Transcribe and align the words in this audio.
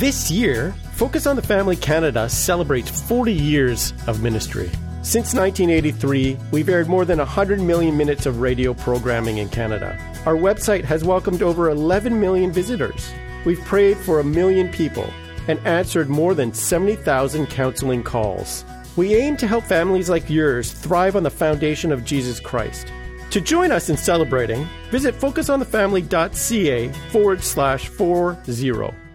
This 0.00 0.30
year, 0.30 0.74
Focus 0.92 1.26
on 1.26 1.36
the 1.36 1.42
Family 1.42 1.76
Canada 1.76 2.26
celebrates 2.26 2.88
40 3.02 3.34
years 3.34 3.92
of 4.06 4.22
ministry. 4.22 4.70
Since 5.02 5.34
1983, 5.34 6.38
we've 6.50 6.70
aired 6.70 6.88
more 6.88 7.04
than 7.04 7.18
100 7.18 7.60
million 7.60 7.98
minutes 7.98 8.24
of 8.24 8.40
radio 8.40 8.72
programming 8.72 9.36
in 9.36 9.50
Canada. 9.50 9.98
Our 10.24 10.36
website 10.36 10.84
has 10.84 11.04
welcomed 11.04 11.42
over 11.42 11.68
11 11.68 12.18
million 12.18 12.50
visitors. 12.50 13.12
We've 13.44 13.60
prayed 13.66 13.98
for 13.98 14.20
a 14.20 14.24
million 14.24 14.70
people 14.70 15.06
and 15.48 15.58
answered 15.66 16.08
more 16.08 16.32
than 16.32 16.54
70,000 16.54 17.48
counseling 17.48 18.02
calls. 18.02 18.64
We 18.96 19.14
aim 19.16 19.36
to 19.36 19.46
help 19.46 19.64
families 19.64 20.08
like 20.08 20.30
yours 20.30 20.72
thrive 20.72 21.14
on 21.14 21.24
the 21.24 21.30
foundation 21.30 21.92
of 21.92 22.06
Jesus 22.06 22.40
Christ. 22.40 22.90
To 23.32 23.40
join 23.42 23.70
us 23.70 23.90
in 23.90 23.98
celebrating, 23.98 24.66
visit 24.90 25.14
focusonthefamily.ca 25.14 26.88
forward 27.10 27.44
slash 27.44 27.88
40. 27.88 29.09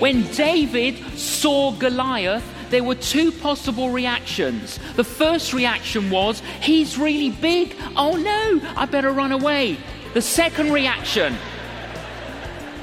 When 0.00 0.22
David 0.32 0.96
saw 1.18 1.72
Goliath, 1.72 2.42
there 2.70 2.82
were 2.82 2.94
two 2.94 3.30
possible 3.30 3.90
reactions. 3.90 4.78
The 4.96 5.04
first 5.04 5.52
reaction 5.52 6.08
was, 6.08 6.40
he's 6.62 6.96
really 6.96 7.30
big. 7.30 7.76
Oh 7.96 8.16
no, 8.16 8.60
I 8.76 8.86
better 8.86 9.12
run 9.12 9.30
away. 9.30 9.76
The 10.14 10.22
second 10.22 10.72
reaction, 10.72 11.36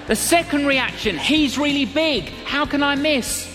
the 0.06 0.16
second 0.16 0.68
reaction, 0.68 1.18
he's 1.18 1.58
really 1.58 1.86
big. 1.86 2.30
How 2.46 2.68
can 2.68 2.84
I 2.84 2.94
miss? 2.94 3.52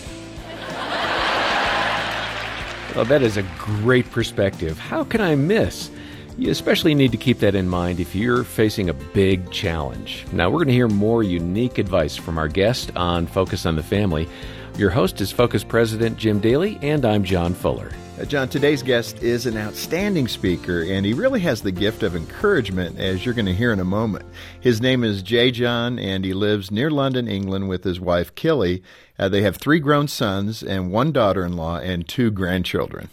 Well, 2.95 3.05
that 3.05 3.21
is 3.23 3.37
a 3.37 3.43
great 3.57 4.11
perspective. 4.11 4.77
How 4.77 5.05
can 5.05 5.21
I 5.21 5.35
miss? 5.35 5.89
You 6.35 6.49
especially 6.49 6.95
need 6.95 7.11
to 7.11 7.17
keep 7.17 7.39
that 7.39 7.53
in 7.53 7.69
mind 7.69 7.99
if 7.99 8.15
you're 8.15 8.43
facing 8.43 8.89
a 8.89 8.93
big 8.93 9.51
challenge. 9.51 10.25
Now, 10.31 10.49
we're 10.49 10.59
going 10.59 10.69
to 10.69 10.73
hear 10.73 10.87
more 10.87 11.21
unique 11.21 11.77
advice 11.77 12.15
from 12.15 12.39
our 12.39 12.47
guest 12.47 12.91
on 12.95 13.27
Focus 13.27 13.67
on 13.67 13.75
the 13.75 13.83
Family. 13.83 14.27
Your 14.75 14.89
host 14.89 15.21
is 15.21 15.31
Focus 15.31 15.63
President 15.63 16.17
Jim 16.17 16.39
Daly, 16.39 16.79
and 16.81 17.05
I'm 17.05 17.23
John 17.23 17.53
Fuller. 17.53 17.91
Uh, 18.19 18.25
John, 18.25 18.49
today's 18.49 18.81
guest 18.81 19.21
is 19.21 19.45
an 19.45 19.57
outstanding 19.57 20.27
speaker, 20.27 20.81
and 20.81 21.05
he 21.05 21.13
really 21.13 21.39
has 21.41 21.61
the 21.61 21.71
gift 21.71 22.01
of 22.01 22.15
encouragement, 22.15 22.97
as 22.97 23.23
you're 23.23 23.35
going 23.35 23.45
to 23.45 23.53
hear 23.53 23.71
in 23.71 23.79
a 23.79 23.85
moment. 23.85 24.25
His 24.59 24.81
name 24.81 25.03
is 25.03 25.21
J. 25.21 25.51
John, 25.51 25.99
and 25.99 26.25
he 26.25 26.33
lives 26.33 26.71
near 26.71 26.89
London, 26.89 27.27
England, 27.27 27.69
with 27.69 27.83
his 27.83 27.99
wife, 27.99 28.33
Killy. 28.33 28.81
Uh, 29.19 29.29
they 29.29 29.43
have 29.43 29.57
three 29.57 29.79
grown 29.79 30.07
sons 30.07 30.63
and 30.63 30.91
one 30.91 31.11
daughter 31.11 31.45
in 31.45 31.55
law 31.55 31.77
and 31.77 32.07
two 32.07 32.31
grandchildren. 32.31 33.09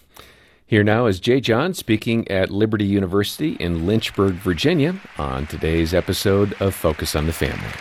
Here 0.70 0.84
now 0.84 1.06
is 1.06 1.18
J. 1.18 1.40
John 1.40 1.74
speaking 1.74 2.30
at 2.30 2.48
Liberty 2.48 2.84
University 2.84 3.54
in 3.54 3.88
Lynchburg, 3.88 4.34
Virginia, 4.34 4.94
on 5.18 5.48
today's 5.48 5.92
episode 5.92 6.54
of 6.60 6.76
Focus 6.76 7.16
on 7.16 7.26
the 7.26 7.32
Family. 7.32 7.72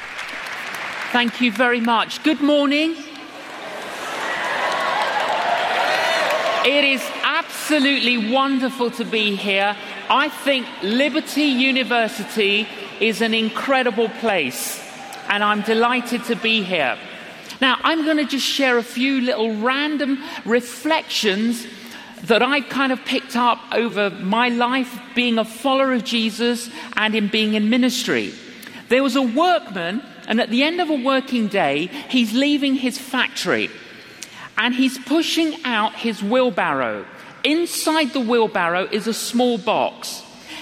Thank 1.11 1.39
you 1.39 1.51
very 1.51 1.81
much. 1.81 2.23
Good 2.23 2.41
morning. 2.41 2.95
It 6.65 6.83
is 6.83 7.07
absolutely 7.21 8.31
wonderful 8.33 8.89
to 8.89 9.05
be 9.05 9.35
here. 9.35 9.77
I 10.09 10.29
think 10.29 10.65
Liberty 10.81 11.43
University 11.43 12.67
is 12.99 13.21
an 13.21 13.35
incredible 13.35 14.09
place, 14.19 14.83
and 15.29 15.43
I'm 15.43 15.61
delighted 15.61 16.23
to 16.23 16.35
be 16.35 16.63
here. 16.63 16.97
Now, 17.61 17.77
I'm 17.83 18.03
going 18.03 18.17
to 18.17 18.25
just 18.25 18.47
share 18.47 18.79
a 18.79 18.83
few 18.83 19.21
little 19.21 19.57
random 19.57 20.23
reflections 20.43 21.67
that 22.29 22.41
I 22.41 22.61
kind 22.61 22.91
of 22.91 23.03
picked 23.05 23.35
up 23.35 23.59
over 23.71 24.09
my 24.09 24.49
life 24.49 24.99
being 25.13 25.37
a 25.37 25.45
follower 25.45 25.93
of 25.93 26.03
Jesus 26.03 26.69
and 26.95 27.13
in 27.13 27.27
being 27.27 27.53
in 27.53 27.69
ministry. 27.69 28.33
There 28.87 29.03
was 29.03 29.15
a 29.15 29.21
workman, 29.21 30.01
and 30.27 30.39
at 30.41 30.49
the 30.49 30.63
end 30.63 30.81
of 30.81 30.89
a 30.89 31.03
working 31.03 31.47
day, 31.47 31.87
he's 32.09 32.33
leaving 32.33 32.75
his 32.75 32.97
factory 32.97 33.69
and 34.59 34.75
he's 34.75 34.97
pushing 34.97 35.55
out 35.63 35.95
his 35.95 36.21
wheelbarrow. 36.21 37.05
Inside 37.43 38.11
the 38.11 38.19
wheelbarrow 38.19 38.89
is 38.91 39.07
a 39.07 39.13
small 39.13 39.57
box. 39.57 40.21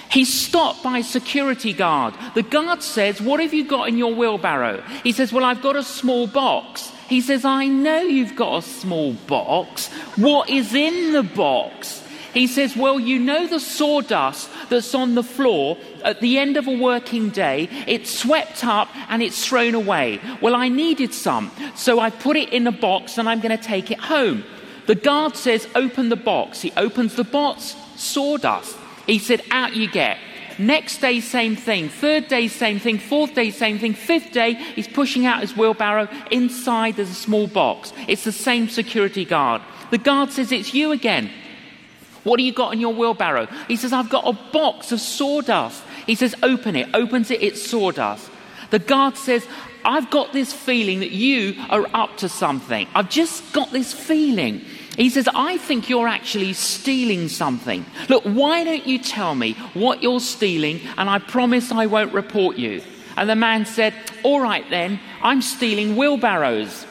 He's 0.10 0.32
stopped 0.32 0.84
by 0.84 1.00
a 1.00 1.04
security 1.04 1.74
guard. 1.74 2.14
The 2.36 2.44
guard 2.44 2.84
says, 2.84 3.20
What 3.20 3.40
have 3.42 3.54
you 3.54 3.68
got 3.68 3.90
in 3.90 3.98
your 3.98 4.14
wheelbarrow? 4.14 4.82
He 5.04 5.12
says, 5.12 5.34
Well, 5.34 5.44
I've 5.44 5.64
got 5.64 5.76
a 5.76 5.84
small 5.84 6.28
box. 6.28 6.92
He 7.08 7.22
says, 7.22 7.46
I 7.46 7.68
know 7.68 8.00
you've 8.02 8.36
got 8.36 8.58
a 8.58 8.62
small 8.62 9.14
box. 9.14 9.88
What 10.16 10.50
is 10.50 10.74
in 10.74 11.14
the 11.14 11.24
box? 11.24 12.04
He 12.34 12.48
says, 12.48 12.76
Well, 12.76 13.00
you 13.00 13.18
know 13.18 13.48
the 13.48 13.60
sawdust 13.60 14.50
that's 14.70 14.94
on 14.94 15.16
the 15.16 15.24
floor 15.24 15.78
at 16.04 16.20
the 16.20 16.38
end 16.38 16.58
of 16.58 16.68
a 16.68 16.78
working 16.78 17.30
day? 17.30 17.70
It's 17.88 18.14
swept 18.14 18.64
up 18.66 18.90
and 19.10 19.24
it's 19.24 19.46
thrown 19.46 19.74
away. 19.74 20.20
Well, 20.42 20.54
I 20.54 20.68
needed 20.68 21.14
some, 21.14 21.52
so 21.76 22.00
I 22.00 22.10
put 22.10 22.38
it 22.38 22.50
in 22.50 22.68
a 22.68 22.72
box 22.72 23.18
and 23.18 23.28
I'm 23.28 23.40
going 23.40 23.58
to 23.58 23.64
take 23.64 23.90
it 23.90 24.00
home. 24.00 24.44
The 24.86 24.96
guard 24.96 25.36
says, 25.36 25.68
Open 25.76 26.10
the 26.10 26.16
box. 26.16 26.62
He 26.62 26.72
opens 26.78 27.16
the 27.16 27.24
box, 27.24 27.76
sawdust. 27.96 28.78
He 29.06 29.20
said, 29.20 29.42
Out 29.50 29.76
you 29.76 29.90
get. 29.90 30.18
Next 30.60 30.98
day, 30.98 31.20
same 31.20 31.56
thing. 31.56 31.90
Third 31.90 32.28
day, 32.28 32.48
same 32.48 32.80
thing. 32.80 32.98
Fourth 32.98 33.36
day, 33.36 33.52
same 33.52 33.78
thing. 33.78 33.94
Fifth 33.94 34.32
day, 34.32 34.54
he's 34.54 34.88
pushing 34.88 35.26
out 35.26 35.42
his 35.42 35.56
wheelbarrow. 35.56 36.08
Inside, 36.32 36.96
there's 36.96 37.12
a 37.12 37.16
small 37.16 37.48
box. 37.48 37.94
It's 38.08 38.24
the 38.24 38.32
same 38.32 38.68
security 38.68 39.26
guard. 39.26 39.62
The 39.92 39.98
guard 39.98 40.32
says, 40.32 40.52
It's 40.52 40.74
you 40.74 40.92
again. 40.92 41.30
What 42.24 42.38
do 42.38 42.44
you 42.44 42.52
got 42.52 42.74
in 42.74 42.80
your 42.80 42.94
wheelbarrow? 42.94 43.48
He 43.68 43.76
says, 43.76 43.94
I've 43.94 44.10
got 44.10 44.28
a 44.28 44.34
box 44.52 44.92
of 44.92 45.00
sawdust. 45.00 45.84
He 46.06 46.16
says, 46.16 46.36
Open 46.42 46.76
it. 46.76 46.90
Opens 46.94 47.32
it, 47.32 47.42
it's 47.42 47.66
sawdust. 47.66 48.30
The 48.72 48.80
guard 48.80 49.16
says, 49.16 49.48
I've 49.86 50.10
got 50.10 50.34
this 50.34 50.52
feeling 50.52 51.00
that 51.00 51.12
you 51.12 51.56
are 51.70 51.88
up 51.94 52.18
to 52.18 52.30
something. 52.30 52.88
I've 52.94 53.10
just 53.10 53.54
got 53.54 53.72
this 53.72 53.94
feeling. 53.94 54.66
He 54.98 55.12
says, 55.12 55.30
I 55.34 55.60
think 55.60 55.90
you're 55.90 56.08
actually 56.08 56.54
stealing 56.54 57.30
something. 57.30 57.86
Look, 58.10 58.24
why 58.24 58.64
don't 58.64 58.88
you 58.88 58.98
tell 58.98 59.36
me 59.36 59.54
what 59.76 60.02
you're 60.02 60.20
stealing 60.20 60.82
and 60.98 61.08
I 61.08 61.20
promise 61.20 61.72
I 61.72 61.86
won't 61.86 62.14
report 62.14 62.58
you? 62.58 62.82
And 63.16 63.30
the 63.30 63.36
man 63.36 63.66
said, 63.66 63.94
All 64.24 64.42
right 64.42 64.68
then, 64.72 65.00
I'm 65.22 65.44
stealing 65.44 65.96
wheelbarrows. 65.96 66.86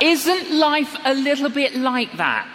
Isn't 0.00 0.58
life 0.58 0.96
a 1.04 1.12
little 1.12 1.50
bit 1.50 1.76
like 1.76 2.16
that? 2.16 2.48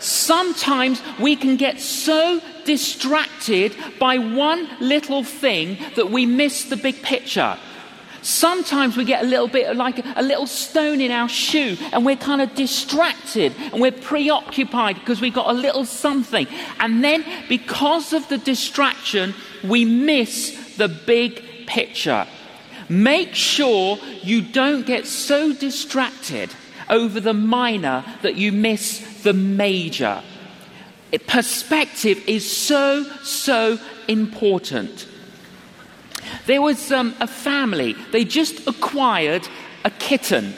Sometimes 0.00 1.00
we 1.20 1.36
can 1.36 1.56
get 1.56 1.80
so 1.80 2.40
distracted 2.64 3.76
by 4.00 4.18
one 4.18 4.68
little 4.80 5.22
thing 5.22 5.78
that 5.94 6.10
we 6.10 6.26
miss 6.26 6.64
the 6.64 6.76
big 6.76 7.00
picture. 7.02 7.56
Sometimes 8.28 8.94
we 8.94 9.06
get 9.06 9.24
a 9.24 9.26
little 9.26 9.48
bit 9.48 9.74
like 9.74 10.04
a 10.14 10.22
little 10.22 10.46
stone 10.46 11.00
in 11.00 11.10
our 11.10 11.30
shoe 11.30 11.78
and 11.94 12.04
we're 12.04 12.14
kind 12.14 12.42
of 12.42 12.54
distracted 12.54 13.54
and 13.72 13.80
we're 13.80 13.90
preoccupied 13.90 14.96
because 14.96 15.22
we've 15.22 15.32
got 15.32 15.48
a 15.48 15.54
little 15.54 15.86
something. 15.86 16.46
And 16.78 17.02
then 17.02 17.24
because 17.48 18.12
of 18.12 18.28
the 18.28 18.36
distraction, 18.36 19.32
we 19.64 19.86
miss 19.86 20.76
the 20.76 20.88
big 20.88 21.42
picture. 21.66 22.26
Make 22.90 23.34
sure 23.34 23.96
you 24.22 24.42
don't 24.42 24.84
get 24.84 25.06
so 25.06 25.54
distracted 25.54 26.50
over 26.90 27.20
the 27.20 27.32
minor 27.32 28.04
that 28.20 28.36
you 28.36 28.52
miss 28.52 29.22
the 29.22 29.32
major. 29.32 30.22
Perspective 31.26 32.22
is 32.26 32.54
so, 32.54 33.04
so 33.22 33.78
important. 34.06 35.08
There 36.48 36.62
was 36.62 36.90
um, 36.90 37.14
a 37.20 37.26
family, 37.26 37.94
they 38.10 38.24
just 38.24 38.66
acquired 38.66 39.46
a 39.84 39.90
kitten. 39.90 40.54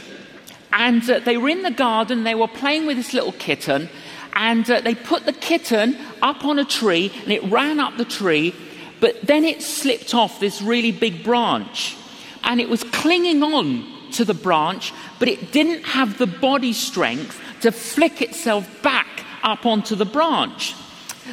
And 0.72 1.02
uh, 1.10 1.18
they 1.18 1.36
were 1.36 1.48
in 1.48 1.62
the 1.62 1.72
garden, 1.72 2.22
they 2.22 2.36
were 2.36 2.46
playing 2.46 2.86
with 2.86 2.96
this 2.96 3.12
little 3.12 3.32
kitten, 3.32 3.88
and 4.34 4.70
uh, 4.70 4.82
they 4.82 4.94
put 4.94 5.26
the 5.26 5.32
kitten 5.32 5.98
up 6.22 6.44
on 6.44 6.60
a 6.60 6.64
tree, 6.64 7.10
and 7.24 7.32
it 7.32 7.42
ran 7.50 7.80
up 7.80 7.96
the 7.96 8.04
tree, 8.04 8.54
but 9.00 9.20
then 9.22 9.44
it 9.44 9.62
slipped 9.62 10.14
off 10.14 10.38
this 10.38 10.62
really 10.62 10.92
big 10.92 11.24
branch. 11.24 11.96
And 12.44 12.60
it 12.60 12.68
was 12.68 12.84
clinging 12.84 13.42
on 13.42 13.84
to 14.12 14.24
the 14.24 14.32
branch, 14.32 14.92
but 15.18 15.26
it 15.26 15.50
didn't 15.50 15.82
have 15.82 16.18
the 16.18 16.28
body 16.28 16.72
strength 16.72 17.40
to 17.62 17.72
flick 17.72 18.22
itself 18.22 18.80
back 18.80 19.24
up 19.42 19.66
onto 19.66 19.96
the 19.96 20.06
branch. 20.06 20.72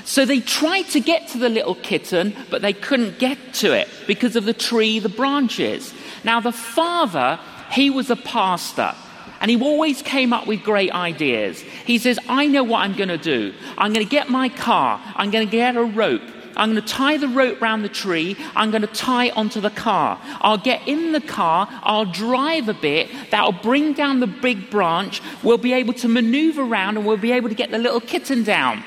So 0.05 0.25
they 0.25 0.39
tried 0.39 0.83
to 0.89 0.99
get 0.99 1.27
to 1.29 1.37
the 1.37 1.49
little 1.49 1.75
kitten, 1.75 2.35
but 2.49 2.61
they 2.61 2.73
couldn't 2.73 3.19
get 3.19 3.37
to 3.55 3.73
it 3.73 3.87
because 4.07 4.35
of 4.35 4.45
the 4.45 4.53
tree, 4.53 4.99
the 4.99 5.09
branches. 5.09 5.93
Now, 6.23 6.39
the 6.39 6.51
father, 6.51 7.39
he 7.71 7.89
was 7.89 8.09
a 8.09 8.15
pastor. 8.15 8.93
And 9.39 9.51
he 9.51 9.61
always 9.61 10.01
came 10.01 10.33
up 10.33 10.47
with 10.47 10.63
great 10.63 10.91
ideas. 10.91 11.59
He 11.59 11.99
says, 11.99 12.19
I 12.27 12.47
know 12.47 12.63
what 12.63 12.79
I'm 12.79 12.95
going 12.95 13.09
to 13.09 13.17
do. 13.17 13.53
I'm 13.77 13.93
going 13.93 14.05
to 14.05 14.09
get 14.09 14.29
my 14.29 14.49
car. 14.49 14.99
I'm 15.15 15.29
going 15.29 15.45
to 15.45 15.51
get 15.51 15.75
a 15.75 15.83
rope. 15.83 16.23
I'm 16.55 16.71
going 16.71 16.81
to 16.81 16.87
tie 16.87 17.17
the 17.17 17.27
rope 17.27 17.61
round 17.61 17.85
the 17.85 17.89
tree. 17.89 18.35
I'm 18.55 18.71
going 18.71 18.81
to 18.81 18.87
tie 18.87 19.29
onto 19.29 19.61
the 19.61 19.69
car. 19.69 20.19
I'll 20.41 20.57
get 20.57 20.87
in 20.87 21.11
the 21.11 21.21
car. 21.21 21.67
I'll 21.83 22.05
drive 22.05 22.67
a 22.67 22.73
bit. 22.73 23.09
That'll 23.29 23.51
bring 23.51 23.93
down 23.93 24.21
the 24.21 24.27
big 24.27 24.71
branch. 24.71 25.21
We'll 25.43 25.59
be 25.59 25.73
able 25.73 25.93
to 25.93 26.07
maneuver 26.07 26.63
around 26.63 26.97
and 26.97 27.05
we'll 27.05 27.17
be 27.17 27.31
able 27.31 27.49
to 27.49 27.55
get 27.55 27.69
the 27.69 27.77
little 27.77 28.01
kitten 28.01 28.43
down. 28.43 28.83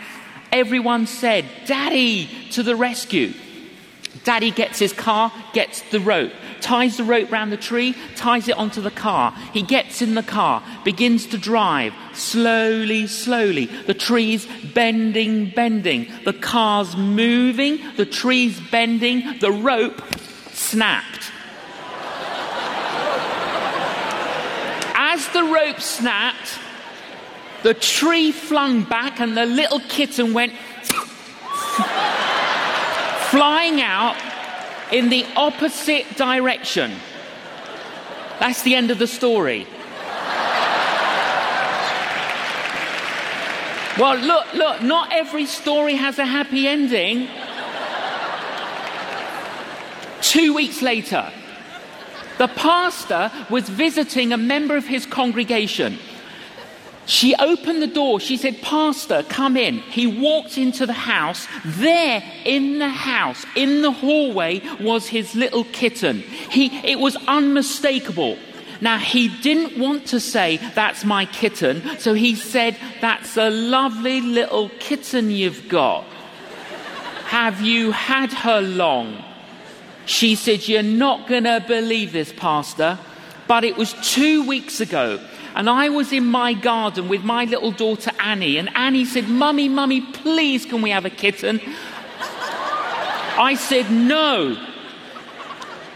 Everyone 0.52 1.06
said, 1.06 1.44
Daddy, 1.67 2.29
to 2.52 2.62
the 2.62 2.76
rescue. 2.76 3.32
Daddy 4.25 4.50
gets 4.50 4.79
his 4.79 4.93
car, 4.93 5.32
gets 5.52 5.82
the 5.91 6.00
rope, 6.00 6.32
ties 6.61 6.97
the 6.97 7.05
rope 7.05 7.31
round 7.31 7.52
the 7.52 7.56
tree, 7.56 7.94
ties 8.17 8.49
it 8.49 8.56
onto 8.56 8.81
the 8.81 8.91
car. 8.91 9.32
He 9.52 9.62
gets 9.62 10.02
in 10.02 10.14
the 10.14 10.23
car, 10.23 10.62
begins 10.85 11.26
to 11.29 11.38
drive, 11.38 11.94
slowly, 12.12 13.06
slowly. 13.06 13.67
The 13.67 13.94
tree's 13.94 14.47
bending, 14.75 15.50
bending. 15.50 16.08
The 16.25 16.32
car's 16.32 16.97
moving, 16.97 17.79
the 17.97 18.05
tree's 18.05 18.61
bending, 18.61 19.38
the 19.38 19.52
rope 19.52 20.02
snapped. 20.52 21.31
As 24.94 25.26
the 25.29 25.44
rope 25.44 25.81
snapped, 25.81 26.58
the 27.62 27.75
tree 27.75 28.33
flung 28.33 28.85
back 28.85 29.21
and 29.21 29.37
the 29.37 29.47
little 29.47 29.81
kitten 29.81 30.33
went 30.33 30.53
flying 33.31 33.81
out 33.81 34.17
in 34.93 35.09
the 35.09 35.25
opposite 35.37 36.17
direction. 36.17 36.93
That's 38.39 38.62
the 38.62 38.75
end 38.75 38.91
of 38.91 38.99
the 38.99 39.07
story. 39.07 39.67
Well, 43.99 44.17
look, 44.17 44.55
look, 44.55 44.83
not 44.83 45.12
every 45.12 45.45
story 45.45 45.95
has 45.95 46.19
a 46.19 46.25
happy 46.25 46.67
ending. 46.67 47.29
Two 50.23 50.55
weeks 50.55 50.81
later, 50.81 51.31
the 52.39 52.49
pastor 52.49 53.31
was 53.51 53.69
visiting 53.69 54.33
a 54.33 54.39
member 54.39 54.77
of 54.77 54.87
his 54.87 55.05
congregation 55.05 55.99
she 57.11 57.35
opened 57.35 57.83
the 57.83 57.89
door. 57.89 58.21
She 58.21 58.37
said, 58.37 58.62
Pastor, 58.62 59.25
come 59.25 59.57
in. 59.57 59.79
He 59.81 60.07
walked 60.07 60.57
into 60.57 60.87
the 60.87 60.93
house. 60.93 61.49
There, 61.65 62.23
in 62.45 62.79
the 62.79 62.89
house, 62.89 63.45
in 63.57 63.83
the 63.83 63.91
hallway, 63.91 64.62
was 64.79 65.09
his 65.09 65.35
little 65.35 65.65
kitten. 65.65 66.21
He, 66.21 66.67
it 66.89 67.01
was 67.01 67.17
unmistakable. 67.27 68.39
Now, 68.81 68.99
he 68.99 69.27
didn't 69.27 69.77
want 69.77 70.07
to 70.07 70.21
say, 70.21 70.59
That's 70.77 71.05
my 71.05 71.25
kitten. 71.25 71.83
So 71.99 72.15
he 72.15 72.37
said, 72.37 72.77
That's 73.01 73.37
a 73.37 73.51
lovely 73.51 74.21
little 74.21 74.69
kitten 74.79 75.33
you've 75.33 75.69
got. 75.69 76.05
Have 77.25 77.61
you 77.61 77.91
had 77.91 78.33
her 78.33 78.61
long? 78.61 79.21
She 80.07 80.37
said, 80.37 80.69
You're 80.69 80.85
not 80.85 81.27
going 81.27 81.43
to 81.43 81.65
believe 81.67 82.12
this, 82.12 82.33
Pastor. 82.33 83.01
But 83.49 83.65
it 83.65 83.77
was 83.77 83.95
two 83.95 84.47
weeks 84.47 84.81
ago 84.81 85.19
and 85.55 85.69
I 85.69 85.88
was 85.88 86.12
in 86.12 86.26
my 86.26 86.52
garden 86.52 87.08
with 87.08 87.23
my 87.23 87.44
little 87.44 87.73
daughter 87.73 88.11
Annie, 88.19 88.56
and 88.56 88.75
Annie 88.76 89.05
said, 89.05 89.29
Mummy, 89.29 89.69
Mummy, 89.69 90.00
please 90.00 90.67
can 90.67 90.82
we 90.82 90.91
have 90.91 91.05
a 91.05 91.11
kitten? 91.11 91.61
I 93.38 93.56
said, 93.58 93.91
No. 93.91 94.67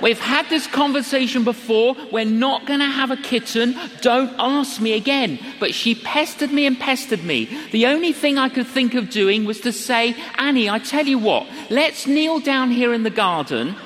We've 0.02 0.20
had 0.20 0.50
this 0.50 0.66
conversation 0.66 1.44
before. 1.44 1.96
We're 2.12 2.26
not 2.26 2.66
going 2.66 2.80
to 2.80 2.86
have 2.86 3.10
a 3.10 3.16
kitten. 3.16 3.74
Don't 4.02 4.34
ask 4.38 4.78
me 4.80 4.92
again. 4.92 5.38
But 5.60 5.72
she 5.72 5.94
pestered 5.94 6.50
me 6.50 6.66
and 6.66 6.78
pestered 6.78 7.24
me. 7.24 7.48
The 7.70 7.86
only 7.86 8.12
thing 8.12 8.36
I 8.36 8.50
could 8.50 8.66
think 8.66 8.94
of 8.94 9.08
doing 9.08 9.46
was 9.46 9.60
to 9.60 9.72
say, 9.72 10.14
Annie, 10.36 10.68
I 10.68 10.78
tell 10.80 11.06
you 11.06 11.18
what, 11.18 11.46
let's 11.70 12.06
kneel 12.06 12.40
down 12.40 12.70
here 12.70 12.92
in 12.92 13.04
the 13.04 13.08
garden 13.08 13.76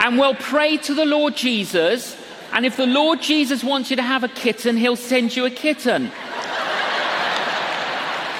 and 0.00 0.18
we'll 0.18 0.34
pray 0.34 0.78
to 0.78 0.94
the 0.94 1.04
Lord 1.04 1.36
Jesus 1.36 2.16
and 2.52 2.66
if 2.66 2.76
the 2.76 2.86
Lord 2.86 3.20
Jesus 3.20 3.62
wants 3.62 3.90
you 3.90 3.96
to 3.96 4.02
have 4.02 4.24
a 4.24 4.28
kitten, 4.28 4.76
he'll 4.76 4.96
send 4.96 5.36
you 5.36 5.46
a 5.46 5.50
kitten. 5.50 6.10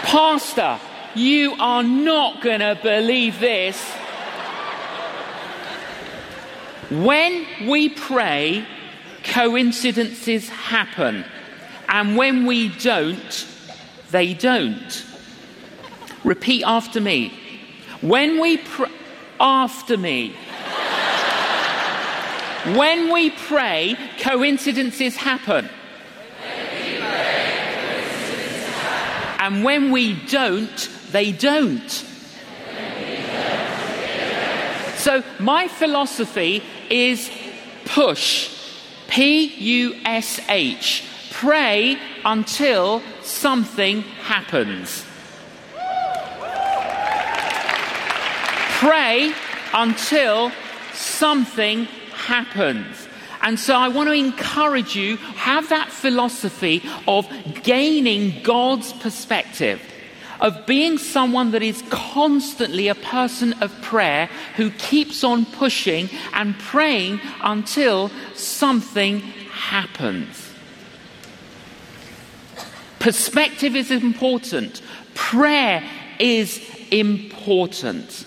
Pastor, 0.03 0.81
you 1.15 1.55
are 1.61 1.83
not 1.83 2.43
going 2.43 2.61
to 2.61 2.79
believe 2.83 3.39
this. 3.39 3.81
When 6.91 7.47
we 7.69 7.89
pray, 7.89 8.67
coincidences 9.23 10.49
happen. 10.49 11.25
And 11.89 12.17
when 12.17 12.47
we 12.47 12.69
don't, 12.69 13.47
they 14.11 14.35
don't. 14.35 15.07
Repeat 16.25 16.65
after 16.65 17.01
me. 17.01 17.33
When 18.01 18.41
we 18.41 18.57
pray, 18.59 18.91
after 19.41 19.97
me. 19.97 20.37
When 22.65 23.13
we 23.13 23.31
pray, 23.31 23.97
coincidences 24.19 25.17
happen. 25.17 25.69
And 29.39 29.65
when 29.65 29.91
we 29.91 30.15
don't, 30.27 30.89
they 31.11 31.33
don't. 31.33 31.91
So, 34.97 35.25
my 35.39 35.69
philosophy 35.69 36.63
is 36.91 37.31
push. 37.87 38.55
P 39.09 39.47
U 39.47 39.95
S 40.05 40.39
H. 40.49 41.05
Pray 41.31 41.99
until 42.25 43.03
something 43.23 44.03
happens. 44.03 45.07
Pray 48.79 49.33
until 49.73 50.53
something 50.93 51.89
happens. 52.31 53.09
And 53.43 53.59
so 53.59 53.75
I 53.75 53.89
want 53.89 54.09
to 54.09 54.15
encourage 54.15 54.95
you, 54.95 55.17
have 55.51 55.69
that 55.71 55.91
philosophy 55.91 56.81
of 57.09 57.27
gaining 57.65 58.43
God's 58.45 58.93
perspective, 58.93 59.81
of 60.41 60.65
being 60.65 60.97
someone 60.97 61.51
that 61.51 61.63
is 61.63 61.83
constantly 61.91 62.87
a 62.87 62.95
person 62.95 63.53
of 63.55 63.73
prayer 63.83 64.29
who 64.57 64.71
keeps 64.71 65.25
on 65.25 65.45
pushing 65.45 66.09
and 66.33 66.57
praying 66.59 67.21
until 67.43 68.11
something 68.35 69.21
happens. 69.51 70.53
Perspective 73.01 73.75
is 73.75 73.91
important. 73.91 74.83
Prayer 75.15 75.83
is 76.21 76.61
important. 76.93 78.27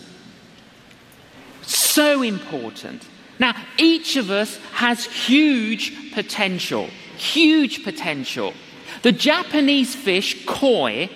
So 1.61 2.21
important. 2.21 3.07
Now, 3.39 3.55
each 3.77 4.15
of 4.15 4.29
us 4.29 4.57
has 4.73 5.05
huge 5.05 6.13
potential, 6.13 6.87
huge 7.17 7.83
potential. 7.83 8.53
The 9.01 9.11
Japanese 9.11 9.95
fish, 9.95 10.45
koi, 10.45 11.09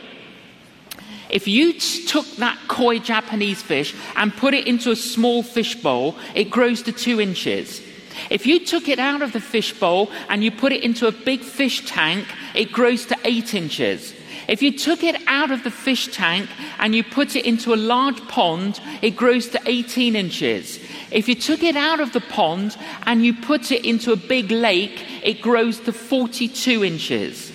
if 1.30 1.48
you 1.48 1.74
took 1.74 2.26
that 2.38 2.58
koi 2.68 3.00
Japanese 3.00 3.62
fish 3.62 3.94
and 4.16 4.36
put 4.36 4.54
it 4.54 4.66
into 4.66 4.92
a 4.92 4.96
small 4.96 5.44
fish 5.44 5.76
bowl, 5.76 6.16
it 6.34 6.50
grows 6.50 6.84
to 6.84 6.92
two 6.92 7.20
inches. 7.20 7.82
If 8.30 8.46
you 8.46 8.66
took 8.66 8.88
it 8.88 9.00
out 9.00 9.22
of 9.22 9.34
the 9.34 9.42
fish 9.42 9.74
bowl 9.74 10.10
and 10.30 10.44
you 10.44 10.52
put 10.52 10.72
it 10.72 10.84
into 10.84 11.08
a 11.08 11.12
big 11.12 11.42
fish 11.42 11.86
tank, 11.86 12.26
it 12.56 12.72
grows 12.72 13.06
to 13.08 13.18
eight 13.26 13.54
inches. 13.54 14.14
If 14.48 14.62
you 14.62 14.78
took 14.78 15.04
it 15.04 15.22
out 15.28 15.52
of 15.52 15.64
the 15.64 15.72
fish 15.72 16.08
tank 16.08 16.50
and 16.80 16.96
you 16.96 17.04
put 17.04 17.36
it 17.36 17.46
into 17.46 17.74
a 17.74 17.76
large 17.76 18.26
pond, 18.28 18.80
it 19.02 19.12
grows 19.12 19.50
to 19.50 19.62
18 19.66 20.16
inches. 20.16 20.80
If 21.12 21.28
you 21.28 21.36
took 21.36 21.64
it 21.64 21.76
out 21.76 22.00
of 22.00 22.14
the 22.14 22.22
pond 22.22 22.78
and 23.06 23.26
you 23.26 23.34
put 23.34 23.72
it 23.72 23.86
into 23.86 24.14
a 24.14 24.16
big 24.16 24.50
lake, 24.50 25.04
it 25.22 25.42
grows 25.42 25.82
to 25.82 25.92
42 25.92 26.84
inches. 26.84 27.52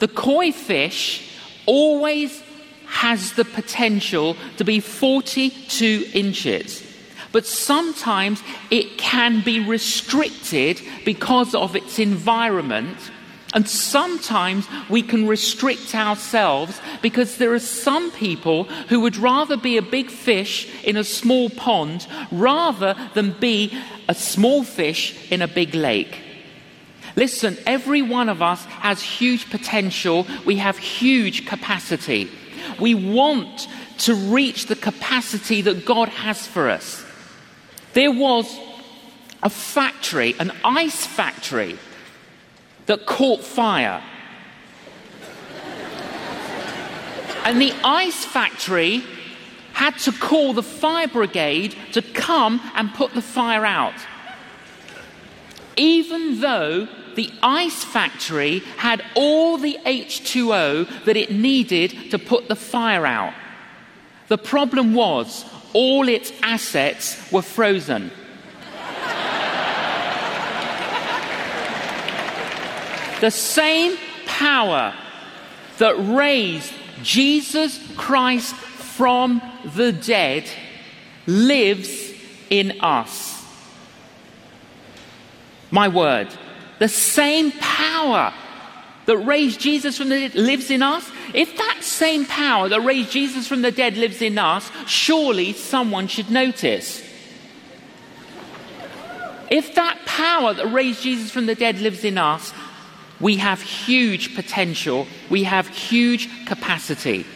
The 0.00 0.08
koi 0.08 0.50
fish 0.50 1.30
always 1.66 2.42
has 2.86 3.34
the 3.34 3.44
potential 3.44 4.36
to 4.56 4.64
be 4.64 4.80
42 4.80 6.08
inches. 6.12 6.84
But 7.30 7.46
sometimes 7.46 8.42
it 8.70 8.98
can 8.98 9.42
be 9.44 9.60
restricted 9.60 10.80
because 11.04 11.54
of 11.54 11.76
its 11.76 11.98
environment 11.98 12.96
and 13.54 13.66
sometimes 13.66 14.66
we 14.90 15.02
can 15.02 15.26
restrict 15.26 15.94
ourselves 15.94 16.80
because 17.00 17.38
there 17.38 17.54
are 17.54 17.58
some 17.58 18.10
people 18.12 18.64
who 18.64 19.00
would 19.00 19.16
rather 19.16 19.56
be 19.56 19.78
a 19.78 19.82
big 19.82 20.10
fish 20.10 20.68
in 20.84 20.96
a 20.96 21.04
small 21.04 21.48
pond 21.48 22.06
rather 22.30 22.94
than 23.14 23.32
be 23.32 23.72
a 24.08 24.14
small 24.14 24.64
fish 24.64 25.30
in 25.32 25.40
a 25.40 25.48
big 25.48 25.74
lake. 25.74 26.20
Listen, 27.16 27.56
every 27.66 28.02
one 28.02 28.28
of 28.28 28.42
us 28.42 28.64
has 28.66 29.02
huge 29.02 29.48
potential, 29.50 30.26
we 30.44 30.56
have 30.56 30.76
huge 30.76 31.46
capacity. 31.46 32.30
We 32.78 32.94
want 32.94 33.66
to 33.98 34.14
reach 34.14 34.66
the 34.66 34.76
capacity 34.76 35.62
that 35.62 35.86
God 35.86 36.08
has 36.10 36.46
for 36.46 36.68
us. 36.68 37.04
There 37.94 38.12
was 38.12 38.46
a 39.42 39.50
factory, 39.50 40.34
an 40.38 40.52
ice 40.62 41.06
factory 41.06 41.78
that 42.88 43.06
caught 43.06 43.40
fire. 43.40 44.02
and 47.44 47.60
the 47.62 47.72
ice 47.82 48.26
factory 48.26 49.02
had 49.72 49.96
to 49.96 50.12
call 50.12 50.52
the 50.52 50.62
fire 50.62 51.08
brigade 51.08 51.74
to 51.92 52.02
come 52.02 52.60
and 52.74 52.92
put 52.92 53.14
the 53.14 53.22
fire 53.22 53.64
out. 53.64 53.94
Even 55.76 56.40
though 56.40 56.86
the 57.14 57.30
ice 57.42 57.84
factory 57.84 58.58
had 58.76 59.02
all 59.14 59.56
the 59.56 59.78
H2O 59.86 61.04
that 61.04 61.16
it 61.16 61.30
needed 61.30 62.10
to 62.10 62.18
put 62.18 62.48
the 62.48 62.56
fire 62.56 63.06
out. 63.06 63.32
The 64.28 64.36
problem 64.36 64.92
was 64.92 65.44
all 65.72 66.06
its 66.08 66.30
assets 66.42 67.32
were 67.32 67.42
frozen. 67.42 68.10
The 73.20 73.30
same 73.30 73.96
power 74.26 74.94
that 75.78 75.94
raised 75.96 76.72
Jesus 77.02 77.80
Christ 77.96 78.54
from 78.54 79.40
the 79.76 79.92
dead 79.92 80.44
lives 81.26 82.12
in 82.50 82.80
us. 82.80 83.44
My 85.70 85.88
word, 85.88 86.28
the 86.78 86.88
same 86.88 87.52
power 87.52 88.32
that 89.06 89.16
raised 89.18 89.60
Jesus 89.60 89.96
from 89.96 90.08
the 90.08 90.28
dead 90.28 90.34
lives 90.34 90.70
in 90.70 90.82
us. 90.82 91.10
If 91.34 91.56
that 91.56 91.78
same 91.82 92.26
power 92.26 92.68
that 92.68 92.80
raised 92.80 93.10
Jesus 93.10 93.46
from 93.46 93.62
the 93.62 93.72
dead 93.72 93.96
lives 93.96 94.20
in 94.20 94.38
us, 94.38 94.70
surely 94.86 95.52
someone 95.52 96.08
should 96.08 96.30
notice. 96.30 97.02
If 99.50 99.74
that 99.76 99.98
power 100.04 100.52
that 100.52 100.66
raised 100.66 101.02
Jesus 101.02 101.30
from 101.30 101.46
the 101.46 101.54
dead 101.54 101.80
lives 101.80 102.04
in 102.04 102.18
us, 102.18 102.52
we 103.20 103.36
have 103.36 103.60
huge 103.60 104.34
potential, 104.34 105.06
we 105.28 105.44
have 105.44 105.68
huge 105.68 106.46
capacity. 106.46 107.26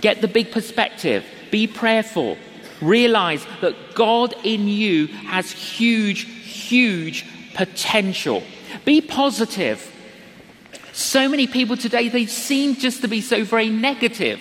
Get 0.00 0.20
the 0.20 0.28
big 0.28 0.52
perspective, 0.52 1.24
be 1.50 1.66
prayerful, 1.66 2.38
realize 2.80 3.44
that 3.60 3.94
God 3.94 4.34
in 4.44 4.68
you 4.68 5.06
has 5.06 5.50
huge, 5.50 6.22
huge 6.22 7.26
potential. 7.54 8.42
Be 8.84 9.00
positive. 9.00 9.86
So 10.92 11.28
many 11.28 11.46
people 11.46 11.76
today, 11.76 12.08
they 12.08 12.26
seem 12.26 12.76
just 12.76 13.00
to 13.02 13.08
be 13.08 13.20
so 13.20 13.44
very 13.44 13.68
negative. 13.68 14.40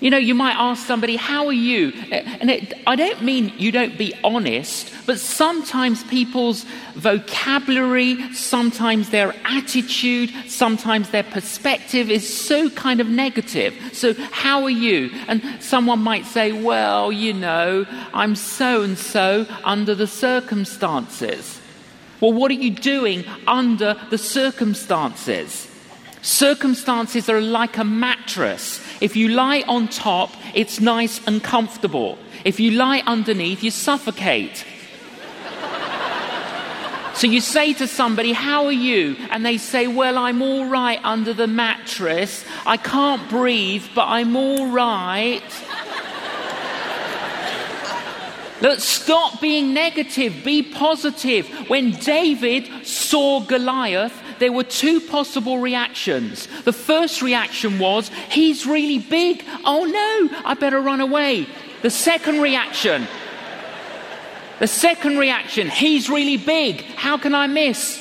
You 0.00 0.08
know, 0.08 0.16
you 0.16 0.34
might 0.34 0.56
ask 0.56 0.86
somebody, 0.86 1.16
How 1.16 1.46
are 1.46 1.52
you? 1.52 1.92
And 2.10 2.50
it, 2.50 2.72
I 2.86 2.96
don't 2.96 3.22
mean 3.22 3.52
you 3.58 3.70
don't 3.70 3.98
be 3.98 4.14
honest, 4.24 4.92
but 5.04 5.18
sometimes 5.18 6.02
people's 6.04 6.64
vocabulary, 6.94 8.32
sometimes 8.32 9.10
their 9.10 9.34
attitude, 9.44 10.32
sometimes 10.48 11.10
their 11.10 11.22
perspective 11.22 12.10
is 12.10 12.26
so 12.26 12.70
kind 12.70 13.00
of 13.00 13.08
negative. 13.08 13.74
So, 13.92 14.14
how 14.14 14.62
are 14.62 14.70
you? 14.70 15.10
And 15.28 15.42
someone 15.62 16.00
might 16.00 16.24
say, 16.24 16.52
Well, 16.52 17.12
you 17.12 17.34
know, 17.34 17.84
I'm 18.14 18.36
so 18.36 18.82
and 18.82 18.96
so 18.96 19.46
under 19.64 19.94
the 19.94 20.06
circumstances. 20.06 21.60
Well, 22.20 22.32
what 22.32 22.50
are 22.50 22.54
you 22.54 22.70
doing 22.70 23.24
under 23.46 23.96
the 24.08 24.18
circumstances? 24.18 25.66
Circumstances 26.22 27.30
are 27.30 27.40
like 27.40 27.78
a 27.78 27.84
mattress. 27.84 28.80
If 29.00 29.16
you 29.16 29.28
lie 29.28 29.64
on 29.66 29.88
top, 29.88 30.30
it's 30.54 30.80
nice 30.80 31.26
and 31.26 31.42
comfortable. 31.42 32.18
If 32.44 32.60
you 32.60 32.72
lie 32.72 33.02
underneath, 33.06 33.62
you 33.62 33.70
suffocate. 33.70 34.64
so 37.14 37.26
you 37.26 37.40
say 37.40 37.72
to 37.74 37.86
somebody, 37.86 38.32
How 38.32 38.66
are 38.66 38.72
you? 38.72 39.16
And 39.30 39.44
they 39.44 39.56
say, 39.56 39.86
Well, 39.86 40.18
I'm 40.18 40.42
all 40.42 40.66
right 40.66 41.00
under 41.02 41.32
the 41.32 41.46
mattress. 41.46 42.44
I 42.66 42.76
can't 42.76 43.28
breathe, 43.30 43.84
but 43.94 44.06
I'm 44.06 44.36
all 44.36 44.66
right. 44.70 45.42
Look, 48.60 48.80
stop 48.80 49.40
being 49.40 49.72
negative, 49.72 50.44
be 50.44 50.62
positive. 50.62 51.48
When 51.70 51.92
David 51.92 52.86
saw 52.86 53.40
Goliath, 53.40 54.19
there 54.40 54.52
were 54.52 54.64
two 54.64 55.00
possible 55.00 55.58
reactions. 55.58 56.48
The 56.64 56.72
first 56.72 57.22
reaction 57.22 57.78
was, 57.78 58.10
he's 58.30 58.66
really 58.66 58.98
big. 58.98 59.44
Oh 59.64 59.84
no, 59.84 60.38
I 60.44 60.54
better 60.54 60.80
run 60.80 61.00
away. 61.00 61.46
The 61.82 61.90
second 61.90 62.40
reaction, 62.40 63.06
the 64.58 64.66
second 64.66 65.18
reaction, 65.18 65.68
he's 65.68 66.10
really 66.10 66.38
big. 66.38 66.80
How 66.96 67.16
can 67.18 67.34
I 67.34 67.46
miss? 67.46 67.98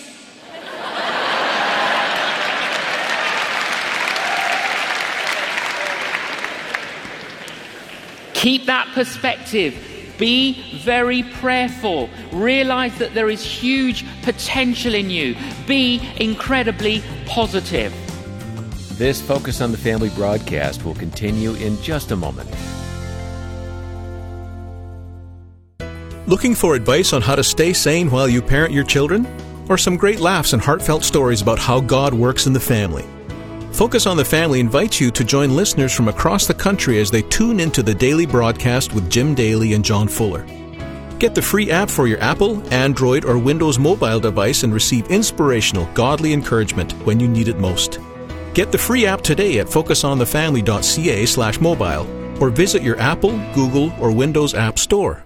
Keep 8.34 8.68
that 8.68 8.88
perspective. 8.94 9.89
Be 10.20 10.62
very 10.84 11.24
prayerful. 11.24 12.10
Realize 12.32 12.96
that 13.00 13.14
there 13.14 13.30
is 13.30 13.42
huge 13.42 14.06
potential 14.22 14.94
in 14.94 15.10
you. 15.10 15.36
Be 15.66 16.02
incredibly 16.18 17.02
positive. 17.26 17.94
This 18.98 19.22
Focus 19.22 19.62
on 19.62 19.72
the 19.72 19.78
Family 19.78 20.10
broadcast 20.10 20.84
will 20.84 20.94
continue 20.94 21.54
in 21.54 21.82
just 21.82 22.12
a 22.12 22.18
moment. 22.18 22.50
Looking 26.28 26.54
for 26.54 26.76
advice 26.76 27.14
on 27.14 27.22
how 27.22 27.36
to 27.36 27.44
stay 27.44 27.74
sane 27.74 28.12
while 28.12 28.28
you 28.28 28.42
parent 28.42 28.74
your 28.74 28.84
children? 28.84 29.26
Or 29.70 29.78
some 29.78 29.98
great 29.98 30.20
laughs 30.20 30.54
and 30.54 30.62
heartfelt 30.62 31.04
stories 31.04 31.42
about 31.42 31.60
how 31.60 31.80
God 31.80 32.14
works 32.14 32.46
in 32.46 32.54
the 32.54 32.60
family? 32.60 33.06
Focus 33.72 34.06
on 34.06 34.18
the 34.18 34.26
Family 34.26 34.60
invites 34.60 35.00
you 35.00 35.10
to 35.12 35.24
join 35.24 35.56
listeners 35.56 35.94
from 35.94 36.08
across 36.10 36.48
the 36.48 36.54
country 36.54 37.00
as 37.00 37.10
they 37.10 37.22
tune 37.22 37.60
into 37.60 37.82
the 37.82 37.94
daily 37.94 38.26
broadcast 38.26 38.94
with 38.94 39.10
Jim 39.10 39.34
Daly 39.34 39.74
and 39.74 39.86
John 39.86 40.08
Fuller. 40.08 40.46
Get 41.18 41.36
the 41.36 41.42
free 41.42 41.70
app 41.72 41.90
for 41.90 42.08
your 42.08 42.20
Apple, 42.22 42.62
Android, 42.74 43.26
or 43.26 43.38
Windows 43.38 43.78
mobile 43.78 44.20
device 44.20 44.64
and 44.64 44.74
receive 44.74 45.08
inspirational, 45.08 45.86
godly 45.94 46.34
encouragement 46.34 46.94
when 47.06 47.20
you 47.20 47.28
need 47.28 47.48
it 47.48 47.58
most. 47.58 48.00
Get 48.54 48.72
the 48.72 48.78
free 48.78 49.06
app 49.06 49.22
today 49.22 49.60
at 49.60 49.68
focusonthefamily.ca 49.68 51.26
slash 51.26 51.60
mobile 51.60 52.08
or 52.42 52.50
visit 52.50 52.82
your 52.82 53.00
Apple, 53.00 53.38
Google, 53.54 53.94
or 54.00 54.12
Windows 54.12 54.54
App 54.54 54.80
Store. 54.80 55.26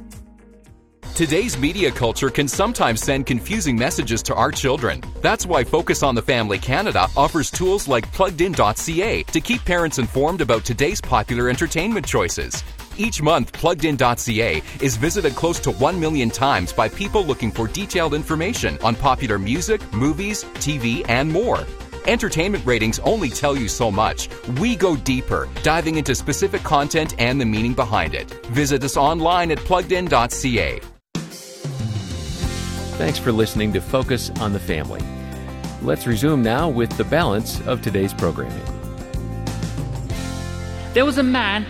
Today's 1.21 1.55
media 1.55 1.91
culture 1.91 2.31
can 2.31 2.47
sometimes 2.47 2.99
send 2.99 3.27
confusing 3.27 3.77
messages 3.77 4.23
to 4.23 4.33
our 4.33 4.51
children. 4.51 5.03
That's 5.21 5.45
why 5.45 5.63
Focus 5.63 6.01
on 6.01 6.15
the 6.15 6.21
Family 6.23 6.57
Canada 6.57 7.09
offers 7.15 7.51
tools 7.51 7.87
like 7.87 8.11
pluggedin.ca 8.11 9.21
to 9.21 9.39
keep 9.39 9.63
parents 9.63 9.99
informed 9.99 10.41
about 10.41 10.65
today's 10.65 10.99
popular 10.99 11.47
entertainment 11.47 12.07
choices. 12.07 12.63
Each 12.97 13.21
month, 13.21 13.51
pluggedin.ca 13.51 14.63
is 14.81 14.97
visited 14.97 15.35
close 15.35 15.59
to 15.59 15.69
1 15.69 15.99
million 15.99 16.31
times 16.31 16.73
by 16.73 16.89
people 16.89 17.23
looking 17.23 17.51
for 17.51 17.67
detailed 17.67 18.15
information 18.15 18.79
on 18.79 18.95
popular 18.95 19.37
music, 19.37 19.79
movies, 19.93 20.43
TV, 20.55 21.07
and 21.07 21.29
more. 21.29 21.67
Entertainment 22.07 22.65
ratings 22.65 22.97
only 23.03 23.29
tell 23.29 23.55
you 23.55 23.67
so 23.67 23.91
much. 23.91 24.27
We 24.59 24.75
go 24.75 24.95
deeper, 24.95 25.47
diving 25.61 25.97
into 25.97 26.15
specific 26.15 26.63
content 26.63 27.13
and 27.19 27.39
the 27.39 27.45
meaning 27.45 27.75
behind 27.75 28.15
it. 28.15 28.43
Visit 28.47 28.83
us 28.83 28.97
online 28.97 29.51
at 29.51 29.59
pluggedin.ca. 29.59 30.81
Thanks 33.01 33.17
for 33.17 33.31
listening 33.31 33.73
to 33.73 33.81
Focus 33.81 34.29
on 34.39 34.53
the 34.53 34.59
Family. 34.59 35.01
Let's 35.81 36.05
resume 36.05 36.43
now 36.43 36.69
with 36.69 36.95
the 36.97 37.03
balance 37.03 37.59
of 37.65 37.81
today's 37.81 38.13
programming. 38.13 38.63
There 40.93 41.03
was 41.03 41.17
a 41.17 41.23
man 41.23 41.65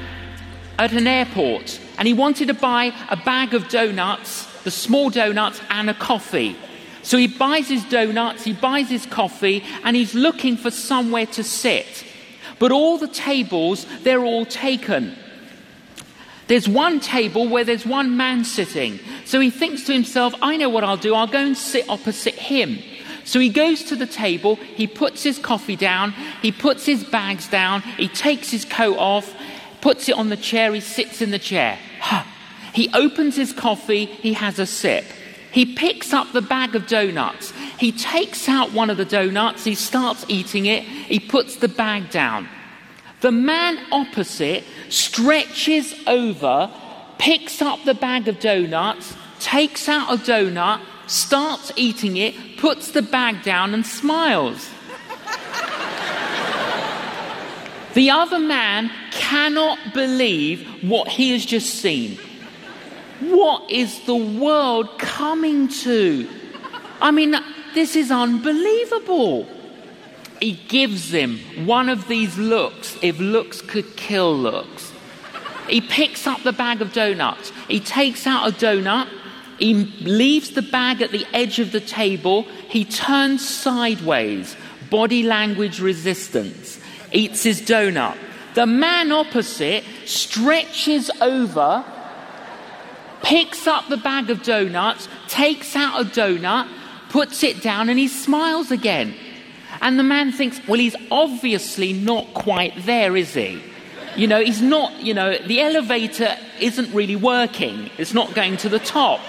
at 0.78 0.92
an 0.92 1.08
airport 1.08 1.80
and 1.98 2.06
he 2.06 2.14
wanted 2.14 2.50
to 2.50 2.54
buy 2.54 2.92
a 3.10 3.16
bag 3.16 3.54
of 3.54 3.70
donuts, 3.70 4.46
the 4.64 4.72
small 4.72 5.10
donuts, 5.10 5.62
and 5.70 5.90
a 5.90 5.94
coffee. 5.94 6.58
So 7.02 7.18
he 7.18 7.28
buys 7.28 7.70
his 7.70 7.86
donuts, 7.86 8.44
he 8.44 8.52
buys 8.52 8.90
his 8.90 9.06
coffee, 9.06 9.64
and 9.86 9.96
he's 9.96 10.14
looking 10.14 10.58
for 10.58 10.70
somewhere 10.70 11.28
to 11.28 11.46
sit. 11.46 12.04
But 12.60 12.74
all 12.74 12.98
the 12.98 13.08
tables, 13.08 13.86
they're 14.04 14.26
all 14.26 14.46
taken. 14.46 15.16
There's 16.48 16.68
one 16.68 17.00
table 17.00 17.48
where 17.48 17.64
there's 17.64 17.86
one 17.86 18.18
man 18.18 18.44
sitting. 18.44 19.00
So 19.26 19.40
he 19.40 19.50
thinks 19.50 19.84
to 19.86 19.94
himself, 19.94 20.34
I 20.42 20.58
know 20.58 20.70
what 20.70 20.84
I'll 20.84 20.98
do. 20.98 21.16
I'll 21.16 21.28
go 21.28 21.40
and 21.40 21.58
sit 21.58 21.88
opposite 21.88 22.36
him. 22.36 22.80
So 23.24 23.40
he 23.40 23.50
goes 23.50 23.84
to 23.84 23.96
the 23.96 24.08
table, 24.08 24.56
he 24.56 24.88
puts 24.88 25.24
his 25.24 25.38
coffee 25.38 25.76
down, 25.76 26.12
he 26.42 26.52
puts 26.52 26.86
his 26.86 27.04
bags 27.04 27.48
down, 27.48 27.82
he 27.82 28.08
takes 28.08 28.50
his 28.50 28.66
coat 28.66 28.98
off, 28.98 29.34
puts 29.80 30.10
it 30.10 30.16
on 30.16 30.30
the 30.30 30.38
chair, 30.38 30.74
he 30.74 30.82
sits 30.82 31.22
in 31.22 31.32
the 31.32 31.40
chair. 31.40 31.78
He 32.74 32.90
opens 32.94 33.36
his 33.36 33.54
coffee, 33.54 34.06
he 34.06 34.34
has 34.34 34.58
a 34.58 34.66
sip. 34.66 35.06
He 35.52 35.76
picks 35.76 36.14
up 36.14 36.32
the 36.32 36.42
bag 36.42 36.76
of 36.76 36.88
donuts. 36.88 37.52
He 37.78 37.92
takes 37.92 38.48
out 38.48 38.72
one 38.72 38.90
of 38.90 38.98
the 38.98 39.06
donuts, 39.06 39.66
he 39.66 39.76
starts 39.76 40.26
eating 40.28 40.66
it, 40.66 40.84
he 40.84 41.20
puts 41.20 41.58
the 41.58 41.68
bag 41.68 42.10
down. 42.10 42.48
The 43.22 43.32
man 43.32 43.78
opposite 43.92 44.64
stretches 44.90 45.94
over, 46.08 46.72
picks 47.20 47.62
up 47.62 47.84
the 47.86 47.94
bag 47.94 48.28
of 48.28 48.40
donuts, 48.40 49.16
takes 49.40 49.88
out 49.88 50.12
a 50.12 50.18
donut, 50.18 50.82
starts 51.06 51.72
eating 51.76 52.18
it, 52.18 52.58
puts 52.58 52.92
the 52.92 53.04
bag 53.04 53.44
down, 53.44 53.76
and 53.76 53.86
smiles. 53.86 54.68
the 57.94 58.10
other 58.10 58.40
man 58.40 58.90
cannot 59.12 59.94
believe 59.94 60.68
what 60.84 61.08
he 61.08 61.32
has 61.32 61.46
just 61.46 61.76
seen. 61.76 62.18
What 63.20 63.70
is 63.70 64.00
the 64.06 64.16
world 64.16 64.98
coming 64.98 65.68
to? 65.68 66.28
I 67.00 67.12
mean, 67.12 67.36
this 67.76 67.96
is 67.96 68.10
unbelievable. 68.10 69.48
He 70.42 70.54
gives 70.68 71.12
him 71.12 71.38
one 71.68 71.88
of 71.88 72.08
these 72.08 72.36
looks, 72.36 72.98
if 73.04 73.20
looks 73.20 73.62
could 73.62 73.96
kill 73.96 74.36
looks. 74.36 74.92
He 75.70 75.82
picks 75.82 76.26
up 76.26 76.42
the 76.42 76.52
bag 76.52 76.82
of 76.82 76.92
donuts. 76.92 77.52
He 77.68 77.80
takes 77.80 78.26
out 78.26 78.50
a 78.50 78.52
donut. 78.52 79.08
He 79.60 79.76
leaves 79.76 80.50
the 80.50 80.64
bag 80.64 81.04
at 81.04 81.12
the 81.12 81.28
edge 81.32 81.60
of 81.60 81.72
the 81.72 81.80
table. 81.80 82.44
He 82.68 82.84
turns 82.84 83.48
sideways, 83.48 84.56
body 84.90 85.22
language 85.22 85.80
resistance, 85.80 86.80
eats 87.12 87.44
his 87.44 87.62
donut. 87.62 88.18
The 88.56 88.66
man 88.66 89.12
opposite 89.12 89.84
stretches 90.06 91.12
over, 91.22 91.86
picks 93.22 93.68
up 93.68 93.88
the 93.90 93.98
bag 93.98 94.32
of 94.32 94.42
donuts, 94.42 95.08
takes 95.28 95.76
out 95.76 96.02
a 96.02 96.06
donut, 96.06 96.68
puts 97.10 97.44
it 97.44 97.62
down, 97.62 97.90
and 97.90 98.00
he 98.00 98.08
smiles 98.08 98.72
again. 98.72 99.14
And 99.82 99.98
the 99.98 100.04
man 100.04 100.32
thinks, 100.32 100.66
well, 100.68 100.80
he's 100.80 100.96
obviously 101.10 101.92
not 101.92 102.34
quite 102.34 102.86
there, 102.86 103.18
is 103.18 103.34
he? 103.34 103.62
You 104.16 104.28
know, 104.28 104.42
he's 104.42 104.62
not, 104.62 104.94
you 105.02 105.14
know, 105.14 105.38
the 105.38 105.62
elevator 105.62 106.38
isn't 106.60 106.94
really 106.94 107.16
working, 107.16 107.90
it's 107.98 108.14
not 108.14 108.34
going 108.34 108.58
to 108.58 108.70
the 108.70 108.80
top. 108.80 109.20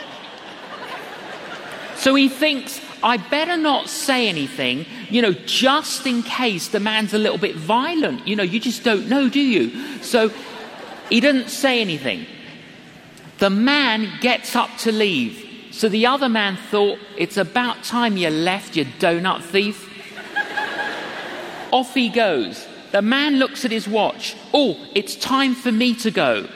So 1.96 2.14
he 2.14 2.28
thinks, 2.28 2.80
I 3.02 3.16
better 3.16 3.56
not 3.56 3.88
say 3.88 4.28
anything, 4.28 4.86
you 5.08 5.22
know, 5.22 5.32
just 5.32 6.06
in 6.06 6.22
case 6.22 6.68
the 6.68 6.80
man's 6.80 7.14
a 7.14 7.18
little 7.18 7.38
bit 7.38 7.56
violent. 7.56 8.26
You 8.26 8.36
know, 8.36 8.42
you 8.42 8.60
just 8.60 8.84
don't 8.84 9.08
know, 9.08 9.28
do 9.28 9.40
you? 9.40 10.02
So 10.02 10.30
he 11.08 11.20
doesn't 11.20 11.48
say 11.48 11.80
anything. 11.80 12.26
The 13.38 13.50
man 13.50 14.08
gets 14.20 14.54
up 14.54 14.70
to 14.78 14.92
leave. 14.92 15.48
So 15.70 15.88
the 15.88 16.06
other 16.06 16.28
man 16.28 16.56
thought, 16.56 16.98
It's 17.16 17.36
about 17.36 17.82
time 17.82 18.16
you 18.16 18.30
left, 18.30 18.76
you 18.76 18.84
donut 18.84 19.42
thief. 19.42 19.91
Off 21.72 21.94
he 21.94 22.08
goes. 22.08 22.66
The 22.92 23.02
man 23.02 23.38
looks 23.38 23.64
at 23.64 23.70
his 23.70 23.88
watch. 23.88 24.36
Oh, 24.52 24.78
it's 24.94 25.16
time 25.16 25.54
for 25.54 25.72
me 25.72 25.94
to 25.96 26.10
go. 26.10 26.46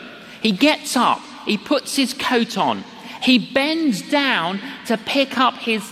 He 0.42 0.52
gets 0.52 0.96
up. 0.96 1.20
He 1.46 1.56
puts 1.56 1.96
his 1.96 2.12
coat 2.12 2.58
on. 2.58 2.84
He 3.22 3.38
bends 3.38 4.02
down 4.02 4.60
to 4.86 4.98
pick 4.98 5.38
up 5.38 5.54
his 5.54 5.82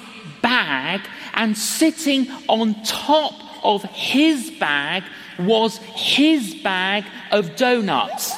bag, 0.43 1.01
and 1.33 1.57
sitting 1.57 2.29
on 2.49 2.83
top 2.85 3.33
of 3.65 3.83
his 3.85 4.51
bag 4.61 5.03
was 5.39 5.79
his 5.79 6.55
bag 6.57 7.05
of 7.33 7.57
donuts. 7.57 8.35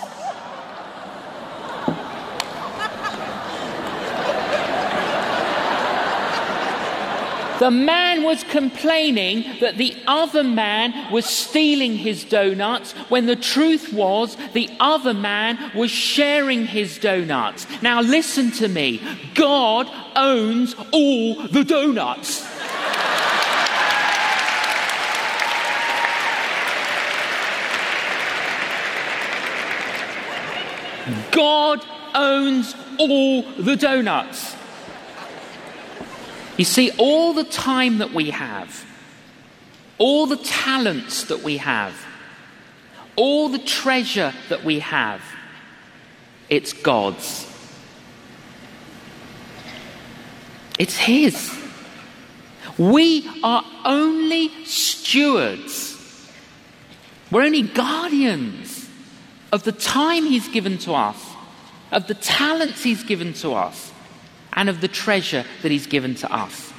The 7.58 7.70
man 7.70 8.22
was 8.22 8.44
complaining 8.44 9.60
that 9.60 9.78
the 9.78 9.96
other 10.06 10.44
man 10.44 11.10
was 11.10 11.24
stealing 11.24 11.96
his 11.96 12.22
donuts 12.24 12.92
when 13.08 13.24
the 13.24 13.36
truth 13.36 13.92
was 13.92 14.36
the 14.52 14.68
other 14.78 15.14
man 15.14 15.72
was 15.74 15.90
sharing 15.90 16.66
his 16.66 16.98
donuts. 16.98 17.66
Now, 17.80 18.02
listen 18.02 18.50
to 18.52 18.68
me 18.68 19.00
God 19.34 19.90
owns 20.14 20.74
all 20.92 21.46
the 21.48 21.64
donuts. 21.64 22.44
God 31.30 31.84
owns 32.14 32.74
all 32.98 33.42
the 33.42 33.76
donuts. 33.76 34.55
You 36.56 36.64
see, 36.64 36.90
all 36.98 37.34
the 37.34 37.44
time 37.44 37.98
that 37.98 38.12
we 38.12 38.30
have, 38.30 38.84
all 39.98 40.26
the 40.26 40.36
talents 40.36 41.24
that 41.24 41.42
we 41.42 41.58
have, 41.58 41.94
all 43.14 43.48
the 43.48 43.58
treasure 43.58 44.32
that 44.48 44.64
we 44.64 44.78
have, 44.80 45.22
it's 46.48 46.72
God's. 46.72 47.46
It's 50.78 50.96
His. 50.96 51.52
We 52.78 53.28
are 53.42 53.64
only 53.84 54.48
stewards. 54.64 55.94
We're 57.30 57.42
only 57.42 57.62
guardians 57.62 58.88
of 59.52 59.64
the 59.64 59.72
time 59.72 60.24
He's 60.24 60.48
given 60.48 60.78
to 60.78 60.94
us, 60.94 61.22
of 61.92 62.06
the 62.06 62.14
talents 62.14 62.82
He's 62.82 63.02
given 63.02 63.32
to 63.34 63.52
us 63.52 63.92
and 64.56 64.68
of 64.68 64.80
the 64.80 64.88
treasure 64.88 65.44
that 65.62 65.70
He's 65.70 65.86
given 65.86 66.14
to 66.16 66.32
us. 66.32 66.72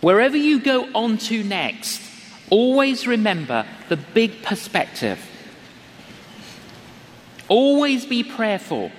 Wherever 0.00 0.36
you 0.36 0.60
go 0.60 0.88
on 0.94 1.18
to 1.18 1.42
next, 1.42 2.00
always 2.50 3.06
remember 3.06 3.66
the 3.88 3.96
big 3.96 4.42
perspective. 4.42 5.20
Always 7.48 8.06
be 8.06 8.24
prayerful. 8.24 8.90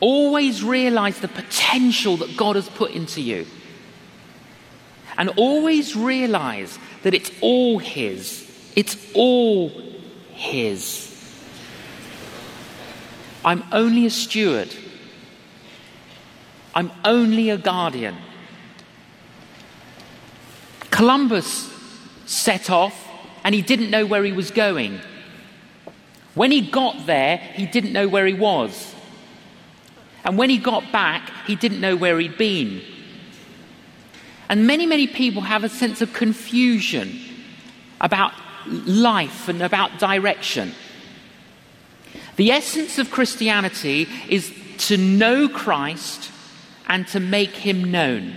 Always 0.00 0.62
realize 0.62 1.20
the 1.20 1.28
potential 1.28 2.16
that 2.18 2.36
God 2.36 2.56
has 2.56 2.68
put 2.68 2.92
into 2.92 3.20
you. 3.20 3.46
And 5.16 5.28
always 5.30 5.94
realize 5.94 6.78
that 7.02 7.14
it's 7.14 7.30
all 7.40 7.78
His. 7.78 8.48
It's 8.74 8.96
all 9.14 9.70
His. 10.32 11.08
I'm 13.44 13.64
only 13.72 14.06
a 14.06 14.10
steward. 14.10 14.74
I'm 16.74 16.90
only 17.04 17.50
a 17.50 17.58
guardian. 17.58 18.16
Columbus 20.90 21.70
set 22.26 22.70
off 22.70 23.08
and 23.44 23.54
he 23.54 23.62
didn't 23.62 23.90
know 23.90 24.06
where 24.06 24.24
he 24.24 24.32
was 24.32 24.50
going. 24.50 25.00
When 26.34 26.50
he 26.50 26.60
got 26.60 27.06
there, 27.06 27.36
he 27.36 27.66
didn't 27.66 27.92
know 27.92 28.08
where 28.08 28.26
he 28.26 28.34
was. 28.34 28.94
And 30.24 30.38
when 30.38 30.50
he 30.50 30.58
got 30.58 30.92
back, 30.92 31.30
he 31.46 31.56
didn't 31.56 31.80
know 31.80 31.96
where 31.96 32.18
he'd 32.18 32.38
been. 32.38 32.82
And 34.48 34.66
many, 34.66 34.86
many 34.86 35.06
people 35.06 35.42
have 35.42 35.64
a 35.64 35.68
sense 35.68 36.00
of 36.00 36.12
confusion 36.12 37.18
about 38.00 38.32
life 38.66 39.48
and 39.48 39.62
about 39.62 39.98
direction. 39.98 40.72
The 42.36 42.50
essence 42.50 42.98
of 42.98 43.10
Christianity 43.10 44.08
is 44.28 44.52
to 44.88 44.96
know 44.96 45.48
Christ 45.48 46.31
and 46.92 47.08
to 47.08 47.18
make 47.18 47.52
him 47.52 47.90
known. 47.90 48.34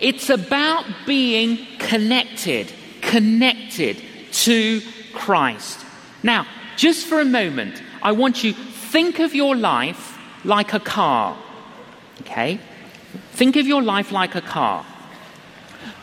It's 0.00 0.30
about 0.30 0.86
being 1.06 1.58
connected, 1.78 2.72
connected 3.02 4.02
to 4.32 4.80
Christ. 5.12 5.84
Now, 6.22 6.46
just 6.76 7.06
for 7.06 7.20
a 7.20 7.24
moment, 7.26 7.82
I 8.00 8.12
want 8.12 8.42
you 8.42 8.54
think 8.54 9.18
of 9.18 9.34
your 9.34 9.54
life 9.54 10.16
like 10.42 10.72
a 10.72 10.80
car. 10.80 11.36
Okay? 12.22 12.58
Think 13.32 13.56
of 13.56 13.66
your 13.66 13.82
life 13.82 14.10
like 14.10 14.34
a 14.34 14.40
car. 14.40 14.86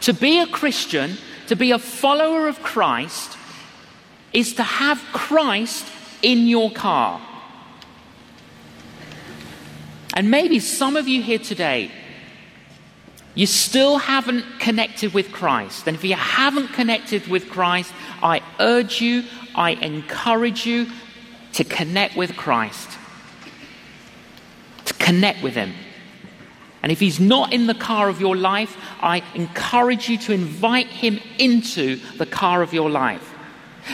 To 0.02 0.14
be 0.14 0.40
a 0.40 0.46
Christian, 0.46 1.18
to 1.48 1.56
be 1.56 1.72
a 1.72 1.80
follower 1.80 2.48
of 2.48 2.62
Christ, 2.62 3.36
is 4.32 4.54
to 4.54 4.64
have 4.64 5.00
Christ 5.12 5.88
in 6.22 6.48
your 6.48 6.70
car. 6.70 7.20
And 10.18 10.32
maybe 10.32 10.58
some 10.60 10.96
of 10.96 11.08
you 11.08 11.22
here 11.22 11.38
today, 11.38 11.92
you 13.36 13.46
still 13.46 14.00
haven't 14.00 14.46
connected 14.60 15.14
with 15.14 15.32
Christ. 15.32 15.86
And 15.86 15.96
if 15.96 16.04
you 16.04 16.16
haven't 16.16 16.70
connected 16.70 17.28
with 17.28 17.52
Christ, 17.52 17.94
I 18.24 18.42
urge 18.60 19.00
you, 19.00 19.26
I 19.54 19.74
encourage 19.74 20.66
you 20.66 20.88
to 21.54 21.64
connect 21.64 22.18
with 22.18 22.36
Christ. 22.36 22.90
To 24.86 24.94
connect 24.96 25.44
with 25.44 25.54
Him. 25.54 25.76
And 26.82 26.92
if 26.92 27.00
He's 27.00 27.20
not 27.20 27.54
in 27.54 27.68
the 27.68 27.76
car 27.76 28.10
of 28.10 28.20
your 28.20 28.36
life, 28.36 28.76
I 29.00 29.22
encourage 29.36 30.10
you 30.10 30.18
to 30.18 30.34
invite 30.34 30.88
Him 30.88 31.20
into 31.38 31.98
the 32.18 32.26
car 32.26 32.64
of 32.64 32.74
your 32.74 32.90
life. 32.90 33.37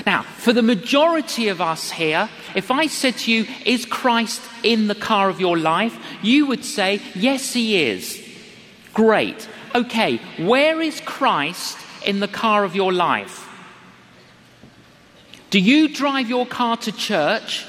Now, 0.06 0.24
for 0.24 0.54
the 0.54 0.62
majority 0.62 1.50
of 1.50 1.62
us 1.62 1.92
here, 1.92 2.30
if 2.56 2.72
I 2.72 2.88
said 2.88 3.18
to 3.20 3.32
you, 3.32 3.46
Is 3.66 3.86
Christ 3.86 4.42
in 4.64 4.88
the 4.88 4.96
car 4.96 5.30
of 5.30 5.40
your 5.40 5.58
life? 5.58 5.98
you 6.22 6.46
would 6.48 6.66
say, 6.66 7.02
Yes, 7.16 7.54
he 7.54 7.84
is. 7.84 8.22
Great. 8.94 9.48
Okay, 9.76 10.18
where 10.38 10.82
is 10.82 11.02
Christ 11.02 11.78
in 12.06 12.20
the 12.20 12.28
car 12.28 12.64
of 12.64 12.76
your 12.76 12.94
life? 12.94 13.50
Do 15.50 15.60
you 15.60 15.88
drive 15.88 16.30
your 16.30 16.46
car 16.46 16.78
to 16.78 16.92
church, 16.92 17.66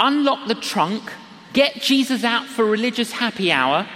unlock 0.00 0.48
the 0.48 0.54
trunk, 0.54 1.12
get 1.52 1.80
Jesus 1.80 2.24
out 2.24 2.46
for 2.46 2.64
religious 2.64 3.12
happy 3.12 3.52
hour? 3.52 3.86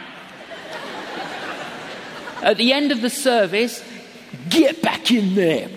At 2.42 2.56
the 2.56 2.72
end 2.72 2.92
of 2.92 3.00
the 3.00 3.10
service, 3.10 3.82
get 4.48 4.82
back 4.82 5.10
in 5.10 5.34
there. 5.34 5.68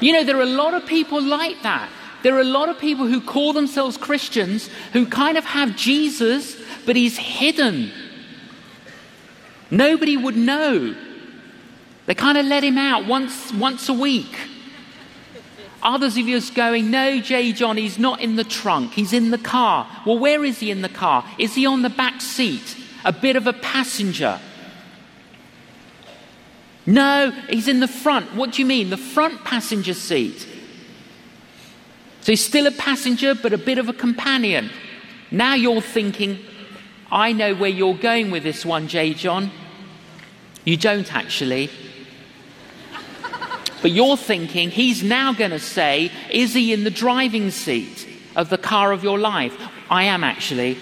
You 0.00 0.12
know, 0.12 0.24
there 0.24 0.38
are 0.38 0.42
a 0.42 0.46
lot 0.46 0.74
of 0.74 0.86
people 0.86 1.22
like 1.22 1.62
that. 1.62 1.90
There 2.22 2.36
are 2.36 2.40
a 2.40 2.44
lot 2.44 2.68
of 2.68 2.78
people 2.78 3.06
who 3.06 3.20
call 3.20 3.52
themselves 3.52 3.96
Christians 3.96 4.68
who 4.92 5.06
kind 5.06 5.38
of 5.38 5.44
have 5.44 5.76
Jesus, 5.76 6.56
but 6.84 6.96
he's 6.96 7.16
hidden. 7.16 7.90
Nobody 9.70 10.16
would 10.16 10.36
know. 10.36 10.94
They 12.06 12.14
kind 12.14 12.36
of 12.36 12.46
let 12.46 12.64
him 12.64 12.76
out 12.76 13.06
once, 13.06 13.52
once 13.54 13.88
a 13.88 13.94
week. 13.94 14.36
Others 15.82 16.18
of 16.18 16.28
you 16.28 16.36
are 16.36 16.54
going, 16.54 16.90
No, 16.90 17.20
J. 17.20 17.52
John, 17.52 17.76
he's 17.76 17.98
not 17.98 18.20
in 18.20 18.36
the 18.36 18.44
trunk, 18.44 18.92
he's 18.92 19.12
in 19.12 19.30
the 19.30 19.38
car. 19.38 19.88
Well, 20.04 20.18
where 20.18 20.44
is 20.44 20.58
he 20.58 20.70
in 20.70 20.82
the 20.82 20.88
car? 20.88 21.24
Is 21.38 21.54
he 21.54 21.66
on 21.66 21.82
the 21.82 21.90
back 21.90 22.20
seat? 22.20 22.76
A 23.04 23.12
bit 23.12 23.36
of 23.36 23.46
a 23.46 23.52
passenger? 23.52 24.40
No, 26.86 27.30
he's 27.48 27.68
in 27.68 27.80
the 27.80 27.88
front. 27.88 28.34
What 28.34 28.52
do 28.52 28.62
you 28.62 28.66
mean? 28.66 28.90
The 28.90 28.96
front 28.96 29.44
passenger 29.44 29.94
seat. 29.94 30.46
So 32.22 32.32
he's 32.32 32.44
still 32.44 32.66
a 32.66 32.72
passenger, 32.72 33.34
but 33.34 33.52
a 33.52 33.58
bit 33.58 33.78
of 33.78 33.88
a 33.88 33.92
companion. 33.92 34.70
Now 35.30 35.54
you're 35.54 35.80
thinking, 35.80 36.38
I 37.10 37.32
know 37.32 37.54
where 37.54 37.70
you're 37.70 37.94
going 37.94 38.30
with 38.30 38.42
this 38.42 38.64
one, 38.64 38.88
J. 38.88 39.14
John. 39.14 39.50
You 40.64 40.76
don't 40.76 41.14
actually. 41.14 41.70
But 43.82 43.92
you're 43.92 44.16
thinking, 44.16 44.70
he's 44.70 45.02
now 45.02 45.32
going 45.32 45.52
to 45.52 45.58
say, 45.58 46.10
Is 46.30 46.52
he 46.52 46.72
in 46.72 46.84
the 46.84 46.90
driving 46.90 47.50
seat 47.50 48.06
of 48.36 48.50
the 48.50 48.58
car 48.58 48.92
of 48.92 49.02
your 49.02 49.18
life? 49.18 49.56
I 49.88 50.04
am 50.04 50.22
actually. 50.22 50.78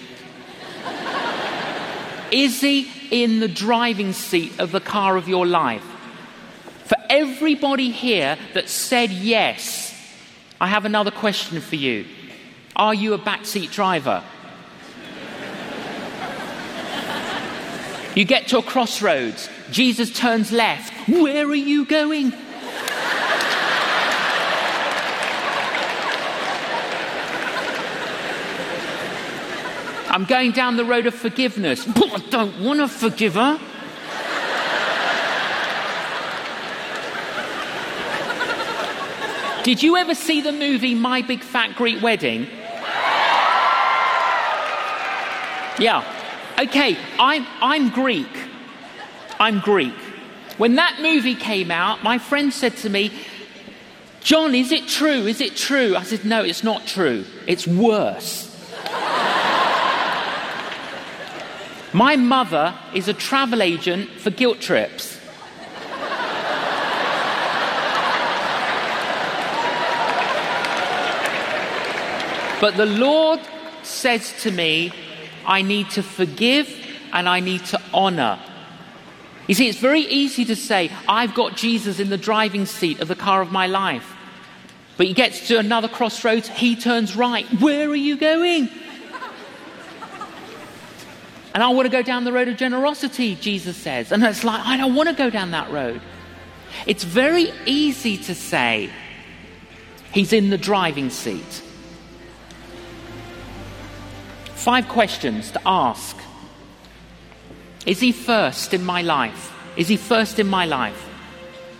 Is 2.31 2.61
he 2.61 2.91
in 3.09 3.39
the 3.39 3.47
driving 3.47 4.13
seat 4.13 4.59
of 4.59 4.71
the 4.71 4.81
car 4.81 5.15
of 5.17 5.27
your 5.27 5.47
life? 5.47 5.88
Everybody 7.09 7.89
here 7.89 8.37
that 8.53 8.69
said 8.69 9.09
yes, 9.09 9.95
I 10.61 10.67
have 10.67 10.85
another 10.85 11.11
question 11.11 11.59
for 11.59 11.75
you. 11.75 12.05
Are 12.75 12.93
you 12.93 13.13
a 13.13 13.19
backseat 13.19 13.71
driver? 13.71 14.23
You 18.15 18.25
get 18.25 18.47
to 18.49 18.57
a 18.59 18.61
crossroads. 18.61 19.49
Jesus 19.71 20.11
turns 20.11 20.51
left. 20.51 20.93
Where 21.09 21.47
are 21.47 21.55
you 21.55 21.85
going? 21.85 22.33
I'm 30.11 30.25
going 30.25 30.51
down 30.51 30.75
the 30.75 30.85
road 30.85 31.05
of 31.05 31.13
forgiveness. 31.13 31.87
I 31.87 32.17
don't 32.29 32.63
want 32.63 32.79
to 32.79 32.87
forgive 32.87 33.35
her. 33.35 33.59
Did 39.69 39.83
you 39.83 39.97
ever 39.97 40.15
see 40.15 40.41
the 40.41 40.51
movie 40.51 40.95
My 40.95 41.21
Big 41.21 41.43
Fat 41.43 41.75
Greek 41.75 42.01
Wedding? 42.01 42.47
Yeah. 45.77 46.03
Okay, 46.59 46.97
I'm, 47.19 47.45
I'm 47.61 47.91
Greek. 47.91 48.35
I'm 49.39 49.59
Greek. 49.59 49.93
When 50.57 50.73
that 50.77 50.97
movie 51.03 51.35
came 51.35 51.69
out, 51.69 52.03
my 52.03 52.17
friend 52.17 52.51
said 52.51 52.77
to 52.77 52.89
me, 52.89 53.11
John, 54.21 54.55
is 54.55 54.71
it 54.71 54.87
true? 54.87 55.27
Is 55.27 55.39
it 55.39 55.55
true? 55.55 55.95
I 55.95 56.01
said, 56.01 56.25
No, 56.25 56.43
it's 56.43 56.63
not 56.63 56.87
true. 56.87 57.23
It's 57.45 57.67
worse. 57.67 58.47
my 61.93 62.15
mother 62.15 62.73
is 62.95 63.07
a 63.07 63.13
travel 63.13 63.61
agent 63.61 64.09
for 64.09 64.31
guilt 64.31 64.61
trips. 64.61 65.18
But 72.59 72.77
the 72.77 72.85
Lord 72.85 73.39
says 73.83 74.33
to 74.43 74.51
me, 74.51 74.91
I 75.45 75.61
need 75.61 75.89
to 75.91 76.03
forgive 76.03 76.69
and 77.13 77.27
I 77.27 77.39
need 77.39 77.65
to 77.65 77.81
honor. 77.93 78.39
You 79.47 79.55
see, 79.55 79.67
it's 79.67 79.79
very 79.79 80.01
easy 80.01 80.45
to 80.45 80.55
say, 80.55 80.91
I've 81.07 81.33
got 81.33 81.55
Jesus 81.55 81.99
in 81.99 82.09
the 82.09 82.17
driving 82.17 82.65
seat 82.65 82.99
of 82.99 83.07
the 83.07 83.15
car 83.15 83.41
of 83.41 83.51
my 83.51 83.67
life. 83.67 84.15
But 84.97 85.07
he 85.07 85.13
gets 85.13 85.47
to 85.47 85.57
another 85.57 85.87
crossroads, 85.87 86.47
he 86.49 86.75
turns 86.75 87.15
right. 87.15 87.45
Where 87.59 87.89
are 87.89 87.95
you 87.95 88.17
going? 88.17 88.69
And 91.53 91.63
I 91.63 91.69
want 91.69 91.87
to 91.87 91.91
go 91.91 92.03
down 92.03 92.25
the 92.25 92.31
road 92.31 92.47
of 92.47 92.57
generosity, 92.57 93.35
Jesus 93.35 93.75
says. 93.75 94.11
And 94.11 94.23
it's 94.23 94.43
like, 94.43 94.65
I 94.65 94.77
don't 94.77 94.93
want 94.93 95.09
to 95.09 95.15
go 95.15 95.29
down 95.29 95.51
that 95.51 95.71
road. 95.71 95.99
It's 96.85 97.03
very 97.03 97.51
easy 97.65 98.17
to 98.17 98.35
say, 98.35 98.91
He's 100.11 100.33
in 100.33 100.49
the 100.49 100.57
driving 100.57 101.09
seat. 101.09 101.63
Five 104.59 104.89
questions 104.89 105.51
to 105.51 105.61
ask. 105.65 106.17
Is 107.85 108.01
he 108.01 108.11
first 108.11 108.73
in 108.73 108.83
my 108.83 109.01
life? 109.01 109.53
Is 109.77 109.87
he 109.87 109.95
first 109.95 110.37
in 110.37 110.47
my 110.47 110.65
life? 110.65 111.07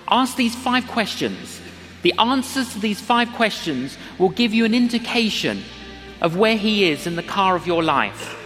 Ask 0.08 0.38
these 0.38 0.56
five 0.56 0.88
questions. 0.88 1.60
The 2.04 2.13
answers 2.18 2.72
to 2.72 2.80
these 2.80 3.02
five 3.02 3.34
questions 3.34 3.98
will 4.18 4.30
give 4.30 4.54
you 4.54 4.63
an 4.63 4.74
indication 4.74 5.62
of 6.22 6.38
where 6.38 6.56
he 6.56 6.89
is 6.89 7.06
in 7.06 7.18
the 7.18 7.22
car 7.22 7.58
of 7.58 7.68
your 7.68 7.84
life. 7.84 8.38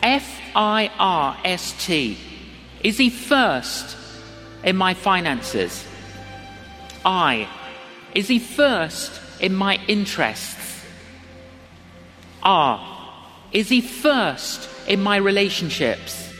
F 0.00 0.40
I 0.54 0.88
R 1.00 1.36
S 1.44 1.74
T. 1.84 2.16
Is 2.84 2.98
he 2.98 3.10
first 3.10 3.96
in 4.62 4.76
my 4.76 4.94
finances? 4.94 5.84
I. 7.04 7.48
Is 8.14 8.28
he 8.28 8.38
first 8.38 9.20
in 9.40 9.52
my 9.52 9.80
interests? 9.88 10.84
R. 12.44 12.91
Is 13.52 13.68
he 13.68 13.80
first 13.80 14.68
in 14.88 15.00
my 15.02 15.16
relationships? 15.16 16.32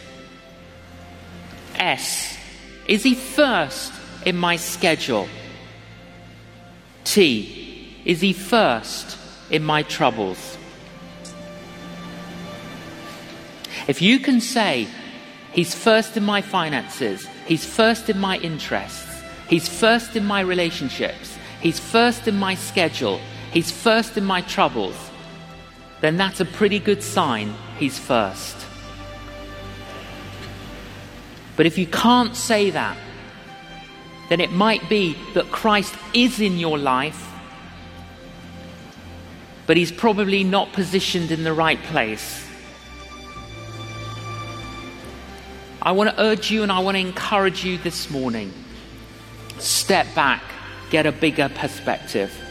S. 1.77 2.39
Is 2.87 3.03
he 3.03 3.15
first 3.15 3.93
in 4.25 4.37
my 4.37 4.57
schedule? 4.57 5.29
T. 7.05 7.97
Is 8.05 8.21
he 8.21 8.33
first 8.33 9.19
in 9.51 9.63
my 9.63 9.83
troubles? 9.83 10.57
If 13.87 14.01
you 14.01 14.19
can 14.19 14.41
say, 14.41 14.87
He's 15.53 15.75
first 15.75 16.17
in 16.17 16.25
my 16.25 16.41
finances, 16.41 17.29
He's 17.47 17.65
first 17.65 18.09
in 18.09 18.19
my 18.19 18.39
interests, 18.39 19.23
He's 19.49 19.69
first 19.69 20.17
in 20.17 20.25
my 20.25 20.41
relationships, 20.41 21.37
He's 21.61 21.79
first 21.79 22.27
in 22.27 22.39
my 22.39 22.55
schedule, 22.55 23.21
He's 23.53 23.71
first 23.71 24.17
in 24.17 24.25
my 24.25 24.41
troubles, 24.43 24.97
then 26.03 26.17
that's 26.17 26.41
a 26.41 26.45
pretty 26.45 26.81
good 26.81 27.03
sign 27.03 27.55
he's 27.79 27.99
first. 27.99 28.57
But 31.57 31.67
if 31.67 31.79
you 31.79 31.87
can't 31.87 32.35
say 32.37 32.71
that, 32.71 32.99
then 34.29 34.41
it 34.41 34.51
might 34.51 34.89
be 34.89 35.17
that 35.35 35.51
Christ 35.53 35.95
is 36.13 36.41
in 36.41 36.59
your 36.59 36.77
life, 36.77 37.31
but 39.67 39.77
he's 39.77 39.93
probably 39.93 40.43
not 40.43 40.73
positioned 40.73 41.31
in 41.31 41.45
the 41.45 41.53
right 41.53 41.81
place. 41.85 42.49
I 45.81 45.93
want 45.93 46.11
to 46.11 46.21
urge 46.21 46.51
you 46.51 46.65
and 46.65 46.73
I 46.73 46.81
want 46.81 46.97
to 46.97 47.01
encourage 47.01 47.65
you 47.65 47.79
this 47.79 48.11
morning. 48.11 48.53
Step 49.59 50.07
back, 50.17 50.43
get 50.91 51.07
a 51.07 51.13
bigger 51.13 51.49
perspective. 51.49 52.42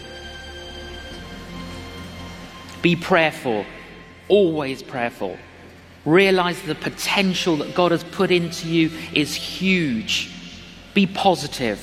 Be 2.81 2.95
prayerful, 2.95 3.65
always 4.27 4.81
prayerful. 4.81 5.37
Realize 6.05 6.61
the 6.63 6.75
potential 6.75 7.57
that 7.57 7.75
God 7.75 7.91
has 7.91 8.03
put 8.03 8.31
into 8.31 8.67
you 8.67 8.91
is 9.13 9.35
huge. 9.35 10.31
Be 10.93 11.05
positive. 11.05 11.79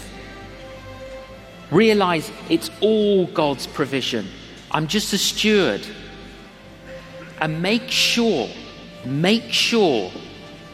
Realize 1.71 2.33
it's 2.49 2.71
all 2.81 3.27
God's 3.27 3.67
provision. 3.67 4.27
I'm 4.71 4.89
just 4.89 5.13
a 5.13 5.19
steward. 5.19 5.87
And 7.41 7.63
make 7.63 7.91
sure, 7.91 8.49
make 9.05 9.53
sure 9.53 10.11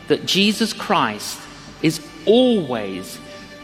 that 0.08 0.24
Jesus 0.24 0.72
Christ 0.72 1.38
is 1.82 2.00
always 2.24 3.18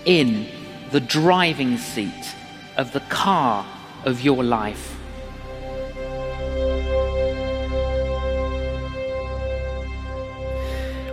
in 0.05 0.47
the 0.91 1.01
driving 1.01 1.79
seat 1.79 2.35
of 2.77 2.93
the 2.93 3.01
car 3.01 3.65
of 4.05 4.21
your 4.21 4.45
life. 4.45 5.00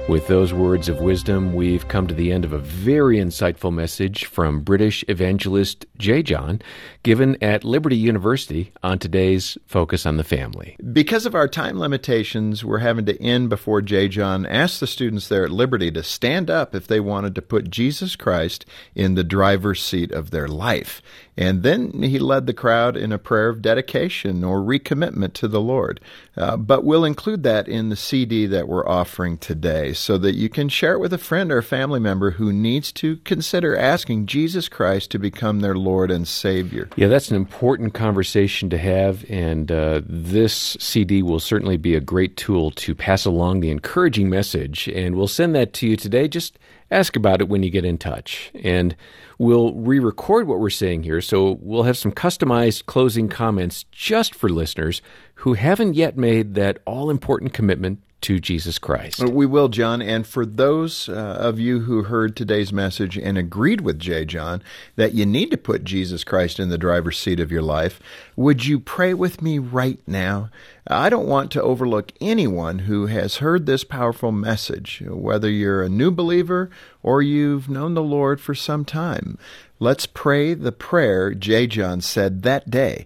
With 0.08 0.28
those 0.28 0.54
words 0.54 0.88
of 0.88 1.02
wisdom, 1.02 1.54
we've 1.54 1.89
come 1.89 2.08
to 2.08 2.13
the 2.13 2.32
end 2.32 2.46
of 2.46 2.54
a 2.54 2.60
very 2.60 3.17
insightful 3.17 3.74
message 3.74 4.24
from 4.24 4.62
British 4.62 5.04
evangelist 5.10 5.86
J. 5.98 6.24
John, 6.24 6.62
given 7.04 7.36
at 7.43 7.65
Liberty 7.65 7.98
University 7.98 8.72
on 8.82 9.00
today's 9.00 9.58
Focus 9.65 10.06
on 10.06 10.15
the 10.15 10.24
Family. 10.24 10.78
Because 10.93 11.26
of 11.26 11.36
our 11.36 11.50
time 11.50 11.78
limitations, 11.78 12.63
we're 12.63 12.78
having 12.78 13.06
to 13.08 13.22
end 13.22 13.50
before 13.50 13.82
J. 13.82 14.08
John 14.08 14.46
asked 14.46 14.80
the 14.80 14.88
students 14.88 15.28
there 15.28 15.43
at 15.43 15.52
Liberty 15.52 15.91
to 15.91 16.04
stand 16.04 16.50
up 16.50 16.74
if 16.74 16.88
they 16.88 17.02
wanted 17.02 17.36
to 17.36 17.41
put 17.41 17.70
Jesus 17.70 18.15
Christ 18.15 18.65
in 18.96 19.15
the 19.15 19.26
driver's 19.26 19.84
seat 19.84 20.13
of 20.13 20.32
their 20.32 20.48
life. 20.48 21.02
And 21.38 21.62
then 21.62 22.02
he 22.02 22.17
led 22.17 22.47
the 22.47 22.54
crowd 22.54 22.97
in 22.97 23.12
a 23.12 23.19
prayer 23.19 23.50
of 23.50 23.62
dedication 23.62 24.43
or 24.43 24.60
recommitment 24.60 25.34
to 25.34 25.47
the 25.47 25.62
Lord. 25.62 26.02
Uh, 26.36 26.58
but 26.58 26.84
we'll 26.84 27.06
include 27.06 27.43
that 27.43 27.67
in 27.67 27.89
the 27.89 27.95
CD 27.95 28.47
that 28.47 28.67
we're 28.67 28.88
offering 28.88 29.38
today 29.38 29.93
so 29.93 30.17
that 30.17 30.36
you 30.36 30.50
can 30.50 30.67
share 30.67 30.93
it 30.93 31.00
with 31.00 31.13
a 31.13 31.17
friend 31.17 31.52
or 31.52 31.60
a 31.60 31.63
family 31.63 32.00
member 32.00 32.32
who 32.32 32.52
needs 32.52 32.91
to 32.93 33.17
consider 33.17 33.78
asking 33.78 34.26
Jesus 34.26 34.67
Christ 34.67 35.12
to 35.12 35.19
become 35.19 35.60
their 35.60 35.76
Lord 35.76 36.10
and 36.10 36.28
Savior. 36.28 36.89
Yeah, 36.95 37.08
that's 37.08 37.30
an 37.30 37.36
important 37.36 37.93
conversation 37.93 38.69
to 38.71 38.78
have, 38.78 39.23
and 39.30 39.71
uh, 39.71 40.02
this 40.06 40.76
CD 40.80 41.21
will 41.21 41.39
certainly 41.39 41.78
be 41.78 41.95
a 41.95 42.02
great 42.02 42.36
tool 42.38 42.71
to 42.71 42.95
pass 42.95 43.26
along 43.26 43.60
the 43.60 43.69
encouraging 43.69 44.30
message. 44.30 44.88
And 44.88 45.15
we'll 45.15 45.28
send 45.28 45.54
that 45.56 45.73
to 45.73 45.88
you 45.88 45.95
today. 45.95 46.28
Just 46.28 46.58
ask 46.91 47.15
about 47.15 47.41
it 47.41 47.50
when 47.50 47.63
you 47.63 47.69
get 47.69 47.86
in 47.86 47.97
touch. 47.97 48.52
And 48.63 48.95
we'll 49.38 49.73
re 49.73 50.00
record 50.00 50.47
what 50.47 50.60
we're 50.60 50.69
saying 50.69 51.04
here, 51.04 51.21
so 51.21 51.58
we'll 51.62 51.84
have 51.84 51.97
some 51.97 52.12
customized 52.12 52.86
closing 52.86 53.30
comments 53.30 53.86
just 53.91 54.34
for 54.34 54.50
listeners 54.50 55.02
who 55.36 55.54
haven't 55.54 55.95
yet 55.95 56.17
made 56.17 56.56
that 56.56 56.80
all 56.86 57.10
important 57.10 57.54
commitment 57.54 58.02
to 58.21 58.39
Jesus 58.39 58.80
Christ. 58.80 59.23
We 59.23 59.45
will, 59.45 59.69
John. 59.69 60.01
And 60.01 60.25
for 60.25 60.45
those 60.45 61.08
uh, 61.08 61.13
of 61.13 61.60
you 61.60 61.82
who 61.82 62.03
heard 62.03 62.36
today's 62.36 62.73
message 62.73 63.17
and 63.17 63.38
agreed 63.38 63.82
with 63.82 63.99
J. 63.99 64.25
John 64.25 64.63
that 64.95 65.13
you 65.13 65.25
need 65.25 65.51
to 65.51 65.58
put 65.58 65.84
Jesus 65.84 66.23
Christ 66.23 66.60
in 66.60 66.69
the 66.69 66.77
driver's 66.77 67.17
seat 67.17 67.39
of 67.39 67.51
your 67.51 67.62
life, 67.62 67.99
would 68.36 68.65
you 68.65 68.80
pray 68.80 69.13
with 69.13 69.41
me 69.41 69.60
right 69.60 69.99
now? 70.08 70.49
I 70.88 71.10
don't 71.10 71.27
want 71.27 71.51
to 71.51 71.62
overlook 71.62 72.12
anyone 72.19 72.80
who 72.80 73.08
has 73.08 73.38
heard 73.38 73.65
this 73.65 73.84
powerful 73.84 74.32
message, 74.32 75.03
whether 75.06 75.49
you're 75.49 75.84
a 75.84 75.89
new 75.89 76.12
believer 76.12 76.69
or 77.03 77.21
you've 77.21 77.69
known 77.69 77.93
the 77.93 78.03
Lord 78.03 78.41
for 78.41 78.56
some 78.56 78.84
time. 78.84 79.38
Let's 79.80 80.08
pray 80.08 80.53
the 80.53 80.71
prayer 80.71 81.34
J. 81.34 81.67
John 81.67 82.01
said 82.01 82.41
that 82.43 82.69
day. 82.71 83.06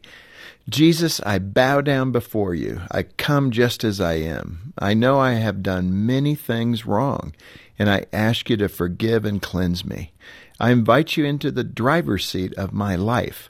Jesus, 0.71 1.19
I 1.25 1.37
bow 1.37 1.81
down 1.81 2.13
before 2.13 2.55
you. 2.55 2.79
I 2.89 3.03
come 3.03 3.51
just 3.51 3.83
as 3.83 3.99
I 3.99 4.13
am. 4.13 4.71
I 4.79 4.93
know 4.93 5.19
I 5.19 5.33
have 5.33 5.61
done 5.61 6.05
many 6.05 6.33
things 6.33 6.85
wrong, 6.85 7.33
and 7.77 7.89
I 7.89 8.05
ask 8.13 8.49
you 8.49 8.55
to 8.55 8.69
forgive 8.69 9.25
and 9.25 9.41
cleanse 9.41 9.83
me. 9.83 10.13
I 10.61 10.71
invite 10.71 11.17
you 11.17 11.25
into 11.25 11.51
the 11.51 11.65
driver's 11.65 12.25
seat 12.25 12.53
of 12.53 12.71
my 12.71 12.95
life. 12.95 13.49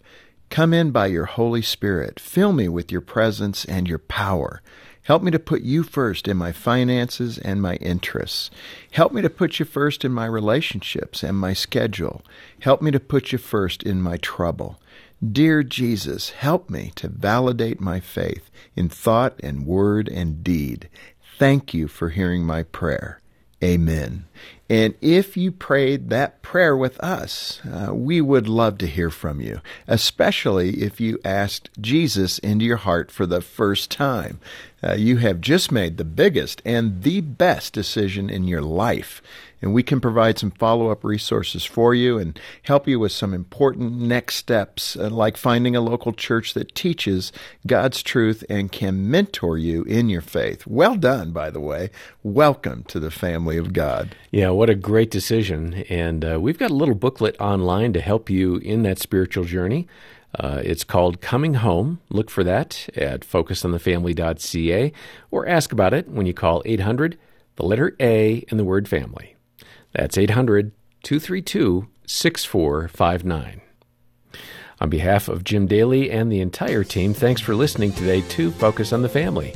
Come 0.50 0.74
in 0.74 0.90
by 0.90 1.08
your 1.08 1.26
Holy 1.26 1.62
Spirit. 1.62 2.20
Fill 2.20 2.54
me 2.54 2.68
with 2.68 2.92
your 2.92 3.02
presence 3.02 3.66
and 3.66 3.88
your 3.88 4.00
power. 4.00 4.64
Help 5.04 5.22
me 5.22 5.30
to 5.30 5.38
put 5.38 5.62
you 5.62 5.84
first 5.84 6.28
in 6.28 6.38
my 6.38 6.52
finances 6.52 7.38
and 7.38 7.62
my 7.62 7.76
interests. 7.76 8.50
Help 8.94 9.12
me 9.12 9.22
to 9.22 9.30
put 9.30 9.60
you 9.60 9.66
first 9.66 10.04
in 10.04 10.12
my 10.12 10.26
relationships 10.26 11.22
and 11.22 11.38
my 11.38 11.54
schedule. 11.54 12.24
Help 12.62 12.82
me 12.82 12.90
to 12.90 13.00
put 13.00 13.32
you 13.32 13.38
first 13.38 13.84
in 13.84 14.02
my 14.02 14.18
trouble. 14.18 14.80
Dear 15.24 15.62
Jesus, 15.62 16.32
help 16.32 16.68
me 16.68 16.92
to 16.96 17.08
validate 17.08 17.80
my 17.80 18.00
faith 18.00 18.50
in 18.76 18.90
thought 18.90 19.40
and 19.44 19.68
word 19.68 20.10
and 20.10 20.44
deed. 20.44 20.90
Thank 21.38 21.76
you 21.76 21.88
for 21.88 22.10
hearing 22.10 22.44
my 22.44 22.64
prayer. 22.64 23.20
Amen. 23.64 24.26
And 24.72 24.96
if 25.02 25.36
you 25.36 25.52
prayed 25.52 26.10
that 26.12 26.42
prayer 26.42 26.78
with 26.78 26.98
us, 27.02 27.60
uh, 27.66 27.94
we 27.94 28.22
would 28.22 28.48
love 28.48 28.78
to 28.78 28.88
hear 28.88 29.10
from 29.10 29.42
you, 29.42 29.60
especially 29.86 30.82
if 30.82 31.02
you 31.02 31.20
asked 31.26 31.70
Jesus 31.82 32.40
into 32.40 32.64
your 32.64 32.78
heart 32.78 33.12
for 33.12 33.26
the 33.26 33.42
first 33.42 33.92
time. 33.92 34.40
Uh, 34.82 34.94
you 34.94 35.18
have 35.18 35.42
just 35.42 35.74
made 35.74 35.98
the 35.98 36.06
biggest 36.06 36.62
and 36.64 37.04
the 37.04 37.20
best 37.20 37.74
decision 37.74 38.30
in 38.30 38.46
your 38.46 38.62
life 38.62 39.22
and 39.62 39.74
we 39.74 39.84
can 39.84 40.02
provide 40.02 40.40
some 40.40 40.52
follow 40.52 40.90
up 40.90 41.04
resources 41.04 41.64
for 41.64 41.94
you 41.94 42.18
and 42.18 42.40
help 42.64 42.88
you 42.88 43.00
with 43.00 43.12
some 43.12 43.34
important 43.34 43.94
next 43.94 44.36
steps, 44.36 44.96
uh, 44.96 45.10
like 45.10 45.38
finding 45.38 45.76
a 45.76 45.82
local 45.82 46.14
church 46.14 46.54
that 46.56 46.74
teaches 46.74 47.32
God's 47.68 48.02
truth 48.02 48.44
and 48.50 48.72
can 48.72 49.10
mentor 49.10 49.58
you 49.58 49.84
in 49.84 50.10
your 50.10 50.22
faith. 50.22 50.66
Well 50.66 50.96
done, 50.96 51.32
by 51.32 51.52
the 51.52 51.60
way. 51.60 51.92
Welcome 52.24 52.84
to 52.86 53.00
the 53.00 53.12
family 53.12 53.58
of 53.58 53.74
God. 53.74 54.16
Yeah, 54.32 54.50
what 54.62 54.70
a 54.70 54.76
great 54.76 55.10
decision. 55.10 55.74
And 55.90 56.24
uh, 56.24 56.40
we've 56.40 56.60
got 56.60 56.70
a 56.70 56.76
little 56.76 56.94
booklet 56.94 57.36
online 57.42 57.94
to 57.94 58.00
help 58.00 58.30
you 58.30 58.58
in 58.58 58.84
that 58.84 59.00
spiritual 59.00 59.44
journey. 59.44 59.88
Uh, 60.38 60.62
it's 60.64 60.84
called 60.84 61.20
Coming 61.20 61.56
Home. 61.56 62.00
Look 62.10 62.30
for 62.30 62.44
that 62.44 62.88
at 62.96 63.22
focusonthefamily.ca 63.22 64.94
or 65.32 65.48
ask 65.48 65.72
about 65.72 65.96
it 65.96 66.10
when 66.10 66.28
you 66.28 66.36
call 66.36 66.62
800, 66.64 67.18
the 67.56 67.66
letter 67.66 67.96
A, 68.00 68.46
and 68.52 68.60
the 68.60 68.64
word 68.64 68.88
family. 68.88 69.36
That's 69.94 70.16
800 70.16 70.74
232 71.02 71.88
6459. 72.06 73.62
On 74.80 74.90
behalf 74.92 75.28
of 75.28 75.44
Jim 75.44 75.66
Daly 75.66 76.12
and 76.12 76.32
the 76.32 76.40
entire 76.40 76.84
team, 76.84 77.16
thanks 77.16 77.42
for 77.42 77.56
listening 77.56 77.94
today 77.94 78.22
to 78.22 78.52
Focus 78.52 78.94
on 78.94 79.02
the 79.02 79.10
Family. 79.10 79.56